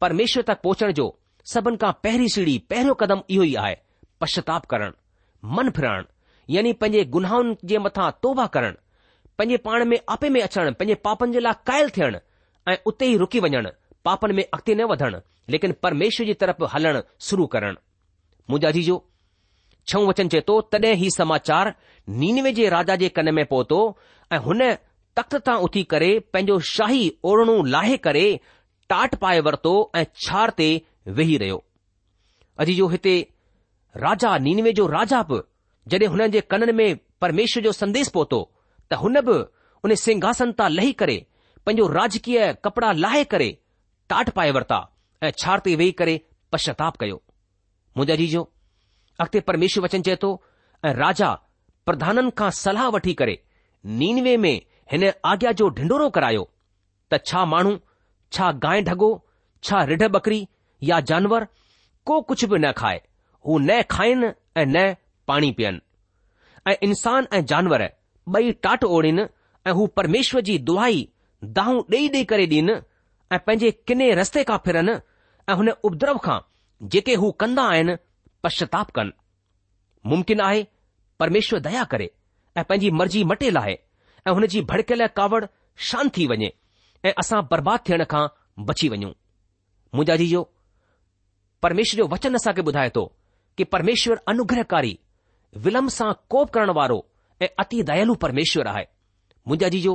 परमेश्वर 0.00 0.42
तक 0.48 0.60
पहुचण 0.62 0.92
जो 1.00 1.06
सभिनि 1.52 1.76
खां 1.80 1.92
पहिरीं 2.04 2.26
सीढ़ी 2.34 2.56
पहिरियों 2.70 2.94
कदम 3.00 3.20
इहो 3.34 3.42
ई 3.44 3.54
आहे 3.64 3.76
पश्चाताप 4.20 4.64
करणु 4.72 4.92
मन 5.56 5.70
फिरणु 5.78 6.04
यानी 6.54 6.72
पंहिंजे 6.82 7.04
गुनाहनि 7.16 7.56
जे 7.72 7.78
मथां 7.86 8.06
तौबा 8.24 8.46
करणु 8.54 8.78
पंहिंजे 9.38 9.56
पाण 9.66 9.84
में 9.90 9.98
आपे 10.16 10.28
में 10.36 10.40
अचणु 10.42 10.72
पंहिंजे 10.82 10.94
पापनि 11.08 11.32
जे 11.36 11.40
लाइ 11.40 11.54
क़ाइल 11.70 11.90
थियणु 11.96 12.18
ऐं 12.72 12.76
उते 12.92 13.06
ई 13.12 13.16
रुकी 13.24 13.40
वञणु 13.46 13.70
पापनि 14.08 14.34
में 14.38 14.44
अॻिते 14.44 14.74
न 14.80 14.84
वधणु 14.92 15.18
लेकिन 15.54 15.74
परमेश्वर 15.84 16.26
जी 16.30 16.34
तरफ़ 16.44 16.64
हलणु 16.76 17.02
शुरू 17.28 17.46
करणु 17.56 17.78
मुंहिंजा 18.50 18.70
जीजो 18.78 18.96
छऊं 19.90 20.04
वचन 20.08 20.28
चए 20.32 20.40
थो 20.48 20.60
तॾहिं 20.74 20.94
हीउ 21.02 21.14
समाचार 21.18 21.74
नीनवे 22.24 22.52
जे 22.60 22.68
राजा 22.78 22.96
जे 23.04 23.08
कन 23.18 23.28
में 23.38 23.44
पहुतो 23.52 23.80
ऐं 24.32 24.38
हुन 24.48 24.60
तख़्त 25.18 25.34
तां 25.48 25.56
उथी 25.68 25.82
करे 25.92 26.10
पंहिंजो 26.32 26.58
शाही 26.74 27.02
ओरणू 27.30 27.62
लाहे 27.76 27.96
करे 28.08 28.26
टाट 28.92 29.14
पाए 29.26 29.40
वरितो 29.48 29.74
ऐं 30.00 30.04
छार 30.26 30.50
ते 30.62 30.68
वेही 31.06 31.36
रहियो 31.38 31.64
अजी 32.60 32.74
जो 32.74 32.86
हिते 32.88 33.16
राजा 33.96 34.36
नीनवे 34.38 34.72
जो 34.72 34.86
राजा 34.86 35.22
बि 35.30 35.40
जॾहिं 35.88 36.08
हुननि 36.08 36.28
जे 36.30 36.40
कननि 36.50 36.72
में 36.72 36.98
परमेश्वर 37.20 37.62
जो 37.62 37.72
संदेस 37.72 38.08
पहुतो 38.14 38.40
त 38.90 38.94
हुन 39.02 39.20
बि 39.28 39.38
उन 39.84 39.94
सिंघासन 40.04 40.52
तां 40.58 40.68
लही 40.70 40.92
करे 41.02 41.16
पंहिंजो 41.66 41.86
राजकीय 41.98 42.52
कपड़ा 42.64 42.92
लाहे 43.04 43.24
करे 43.34 43.48
टाट 44.10 44.30
पाए 44.36 44.50
वरिता 44.56 44.78
ऐं 45.22 45.30
छार 45.38 45.58
ते 45.64 45.74
वेही 45.76 45.92
करे 46.00 46.20
पश्चाताप 46.52 46.96
कयो 47.00 47.20
मुंहिंजे 47.96 48.12
अजीजो 48.14 48.42
अॻिते 49.20 49.40
परमेश्वर 49.50 49.84
वचन 49.84 50.02
चए 50.08 50.16
थो 50.22 50.30
ऐं 50.84 50.92
राजा 51.02 51.32
प्रधाननि 51.86 52.30
खां 52.38 52.50
सलाह 52.62 52.88
वठी 52.96 53.14
करे 53.20 53.38
नीनवे 54.02 54.36
में 54.46 54.54
हिन 54.92 55.10
आॻ्या 55.32 55.52
जो 55.60 55.68
ढिंढोरो 55.78 56.08
करायो 56.16 56.48
त 57.12 57.20
छा 57.28 57.44
माण्हू 57.54 57.78
छा 58.32 58.50
गांइ 58.66 58.82
ढगो 58.84 59.10
छा 59.68 59.82
रिढ 59.90 60.02
बकरी 60.16 60.46
या 60.82 61.00
जानवर 61.08 61.46
को 62.06 62.20
कुझु 62.20 62.46
बि 62.48 62.58
न 62.58 62.72
खाए 62.76 63.00
हू 63.46 63.58
न 63.58 63.80
खाइनि 63.90 64.26
ऐं 64.60 64.66
न 64.66 64.94
पाणी 65.28 65.50
पीअनि 65.58 65.80
ऐं 66.70 66.74
इंसान 66.88 67.26
ऐं 67.34 67.44
जानवर 67.46 67.82
ॿई 68.36 68.52
टाट 68.62 68.84
ओड़ीन 68.84 69.18
ऐं 69.66 69.72
हू 69.74 69.86
परमेश्वर 69.96 70.40
जी 70.48 70.58
दुआई 70.70 71.08
दाहूं 71.58 71.80
ॾेई 71.92 72.08
ॾेई 72.08 72.24
करे 72.32 72.46
ॾीन 72.46 72.70
ऐं 72.70 73.38
पंहिंजे 73.46 73.70
किने 73.88 74.10
रस्ते 74.14 74.44
खां 74.50 74.56
फिरनि 74.64 74.92
ऐं 75.48 75.54
हुन 75.56 75.68
उपद्रव 75.70 76.18
खां 76.24 76.38
जेके 76.94 77.14
हू 77.24 77.30
कंदा 77.40 77.62
आहिनि 77.72 77.94
पश्चाताप 78.42 78.90
कनि 78.96 79.10
मुमकिन 80.10 80.40
आहे 80.46 80.66
परमेश्वर 81.20 81.60
दया 81.66 81.84
करे 81.92 82.10
ऐं 82.56 82.64
पंहिंजी 82.64 82.90
मर्ज़ी 83.00 83.24
मटे 83.32 83.50
लाहे 83.50 83.78
ऐं 84.26 84.32
हुन 84.32 84.46
जी 84.54 84.62
भड़कियल 84.70 85.06
कावड़ 85.16 85.44
शांत 85.90 86.16
थी 86.16 86.26
वञे 86.32 86.52
ऐं 87.08 87.12
असां 87.18 87.42
बर्बाद 87.50 87.80
थियण 87.88 88.04
खां 88.10 88.26
बची 88.66 88.88
वञूं 88.88 89.12
मुंजा 89.94 90.16
जी 90.16 90.26
जो 90.28 90.48
परमेश्वर 91.64 91.98
जो 91.98 92.06
वचन 92.12 92.34
असांखे 92.36 92.60
ॿुधाए 92.66 92.88
थो 92.94 93.04
कि 93.56 93.64
परमेश्वर 93.74 94.16
अनुग्रहकारी 94.28 94.94
विलंब 95.64 95.88
सां 95.90 96.10
कोप 96.30 96.50
करण 96.54 96.70
वारो 96.78 96.98
ऐं 97.42 97.46
अति 97.64 97.80
दयालु 97.90 98.14
परमेश्वर 98.24 98.66
आहे 98.72 98.84
मुंहिंजा 99.46 99.68
जी 99.74 99.80
जो 99.86 99.94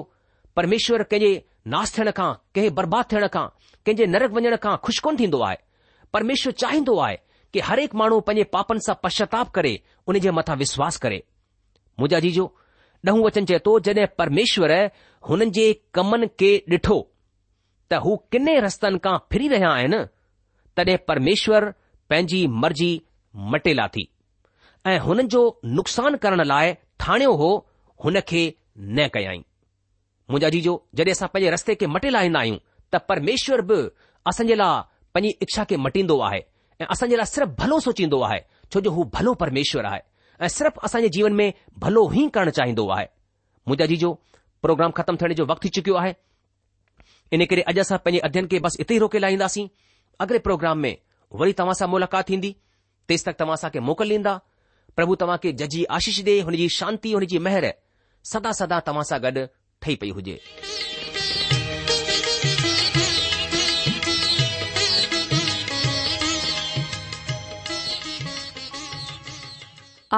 परमेश्वर 0.55 1.03
कंहिंजे 1.11 1.29
नासु 1.73 1.93
थियण 1.97 2.09
खां 2.19 2.31
कंहिं 2.55 2.73
बर्बादु 2.79 3.07
थियण 3.11 3.27
खां 3.35 3.45
कंहिंजे 3.85 4.05
नरक 4.13 4.31
वञण 4.37 4.55
खां 4.63 4.75
ख़ुशि 4.85 5.01
कोन 5.05 5.19
थींदो 5.21 5.41
आहे 5.49 5.57
परमेश्वर 6.13 6.51
चाहिंदो 6.65 6.97
आहे 7.05 7.15
कि 7.53 7.59
हर 7.69 7.79
एक 7.85 7.93
माण्हू 8.01 8.19
पंहिंजे 8.31 8.49
पापनि 8.55 8.85
सां 8.87 8.95
पश्चाताप 9.03 9.51
करे 9.61 9.73
उन 10.09 10.19
जे 10.25 10.31
मथां 10.41 10.57
विश्वास 10.65 10.97
करे 11.05 11.21
मुंजा 11.99 12.19
जीजो 12.29 12.49
जो 13.11 13.15
वचन 13.27 13.45
चवे 13.51 13.59
थो 13.69 13.79
जॾहिं 13.89 14.07
परमेश्वर 14.23 14.75
हुननि 15.29 15.51
जे 15.59 15.67
कमनि 15.99 16.33
खे 16.41 16.51
ॾिठो 16.77 16.99
त 17.89 18.05
हू 18.07 18.17
किने 18.31 18.59
रस्तनि 18.67 19.05
खां 19.07 19.17
फिरी 19.31 19.49
रहिया 19.55 19.71
आहिनि 19.79 20.01
तॾहिं 20.77 20.97
परमेश्वर 21.07 21.65
पंहिंजी 22.09 22.45
मर्ज़ी 22.63 22.91
मटे 23.53 23.73
लाथी 23.73 24.07
ऐं 24.87 24.97
हुननि 24.99 25.23
जो 25.33 25.41
नुक़सान 25.65 26.15
करण 26.25 26.43
लाइ 26.45 26.73
ठाणियो 26.99 27.33
हो 27.41 27.49
हुन 28.03 28.19
खे 28.29 28.43
न 28.79 29.07
कयाई 29.13 29.37
मुंहिंजा 30.29 30.49
जी 30.55 30.61
जो 30.61 30.73
जॾहिं 30.95 31.11
असां 31.11 31.27
पंहिंजे 31.33 31.51
रस्ते 31.53 31.75
खे 31.81 31.87
मटे 31.95 32.09
लाहींदा 32.15 32.39
आहियूं 32.39 32.57
त 32.93 33.01
परमेश्वर 33.09 33.61
बि 33.71 33.79
असांजे 34.31 34.55
लाइ 34.55 34.81
पंहिंजी 35.13 35.37
इच्छा 35.41 35.63
खे 35.69 35.75
मटींदो 35.85 36.19
आहे 36.27 36.39
ऐं 36.81 36.85
असांजे 36.95 37.15
लाइ 37.17 37.25
सिर्फ़ु 37.35 37.51
भलो 37.61 37.79
सोचींदो 37.87 38.21
आहे 38.29 38.39
छो 38.73 38.79
जो 38.87 38.91
हू 38.97 39.03
भलो 39.15 39.33
परमेश्वर 39.43 39.85
आहे 39.91 39.99
ऐं 40.43 40.47
सिर्फ़ु 40.57 40.81
असांजे 40.87 41.09
जीवन 41.15 41.33
में 41.39 41.51
भलो 41.85 42.03
ई 42.21 42.27
करणु 42.33 42.51
चाहींदो 42.59 42.87
आहे 42.97 43.05
मुंहिंजा 43.67 43.85
जी 43.93 43.97
जो 44.03 44.13
प्रोग्राम 44.63 44.91
ख़तमु 44.97 45.17
थियण 45.21 45.33
जो 45.41 45.45
वक़्तु 45.51 45.67
थी 45.67 45.73
चुकियो 45.79 45.95
आहे 46.03 46.13
इन 47.37 47.45
करे 47.49 47.61
अॼु 47.71 47.81
असां 47.85 47.97
पंहिंजे 48.05 48.25
अध्यन 48.27 48.47
खे 48.51 48.59
बसि 48.67 48.81
इते 48.85 48.95
ई 48.95 48.99
रोके 49.05 49.19
लाहींदासीं 49.25 49.67
अॻिले 50.21 50.39
प्रोग्राम 50.45 50.77
में 50.83 50.95
वरी 51.39 51.53
तव्हां 51.59 51.73
सां 51.79 51.87
मुलाक़ात 51.89 52.29
थींदी 52.29 52.51
तेसि 53.09 53.23
तक 53.29 53.35
तव्हां 53.39 53.53
असांखे 53.59 53.79
मोकिल 53.89 54.09
ॾींदा 54.15 54.33
प्रभु 54.95 55.15
तव्हांखे 55.21 55.51
जजी 55.61 55.83
आशीष 55.97 56.19
ॾे 56.25 56.33
हुनजी 56.47 56.67
शांती 56.79 57.11
हुनजी 57.13 57.37
मेहर 57.45 57.67
सदा 58.31 58.51
सदा 58.59 58.79
तव्हां 58.87 59.03
सां 59.11 59.19
गॾु 59.23 59.45
पई 59.85 60.09
हुजे 60.17 60.37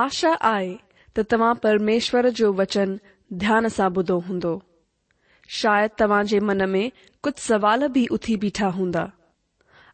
आशा 0.04 0.34
आहे 0.54 0.76
त 1.18 1.28
तव्हां 1.32 1.54
परमेश्वर 1.68 2.30
जो 2.42 2.52
वचन 2.64 2.98
ध्यान 3.44 3.68
सां 3.78 3.90
ॿुधो 4.02 4.18
हूंदो 4.28 4.58
शायदि 5.62 5.96
तव्हां 6.00 6.24
जे 6.34 6.40
मन 6.52 6.70
में 6.76 6.84
कुझु 7.24 7.42
सवाल 7.48 7.88
बि 7.98 8.08
उथी 8.20 8.36
बीठा 8.46 8.68
हूंदा 8.80 9.10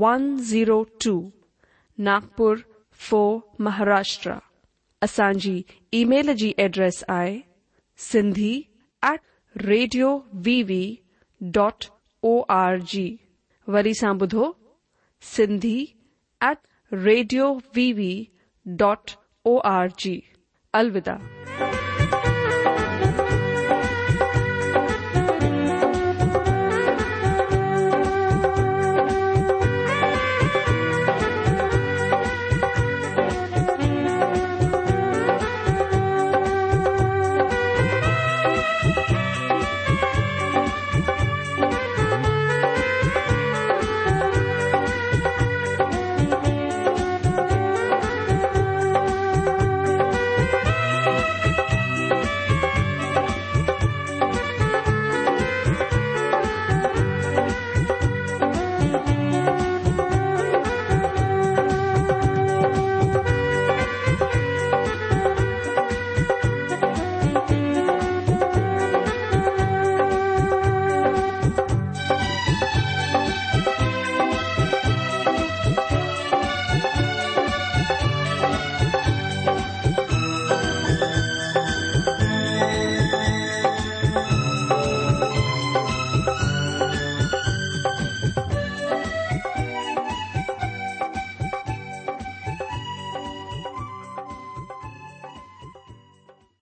one 0.00 0.22
zero 0.50 0.76
two 1.04 1.12
Nagpur 2.08 2.60
four 3.10 3.38
Maharashtra 3.64 4.32
असांजी 5.02 5.60
ईमेल 6.00 6.32
जी 6.42 6.52
एड्रेस 6.66 7.02
आहे 7.08 7.36
Sindhi 8.10 8.52
radio 9.66 10.14
V 10.46 10.82
dot 11.56 11.84
O 12.30 12.40
R 12.60 12.78
G 12.92 13.06
वरी 13.74 13.94
सा 14.00 14.12
ॿुधो 14.20 14.52
Sindhi 15.34 15.76
at 16.50 16.58
radio 17.04 17.52
V 17.76 18.10
dot 18.84 19.10
O 19.46 19.58
R 19.76 19.88
G 19.98 20.20
अलविदा 20.80 21.18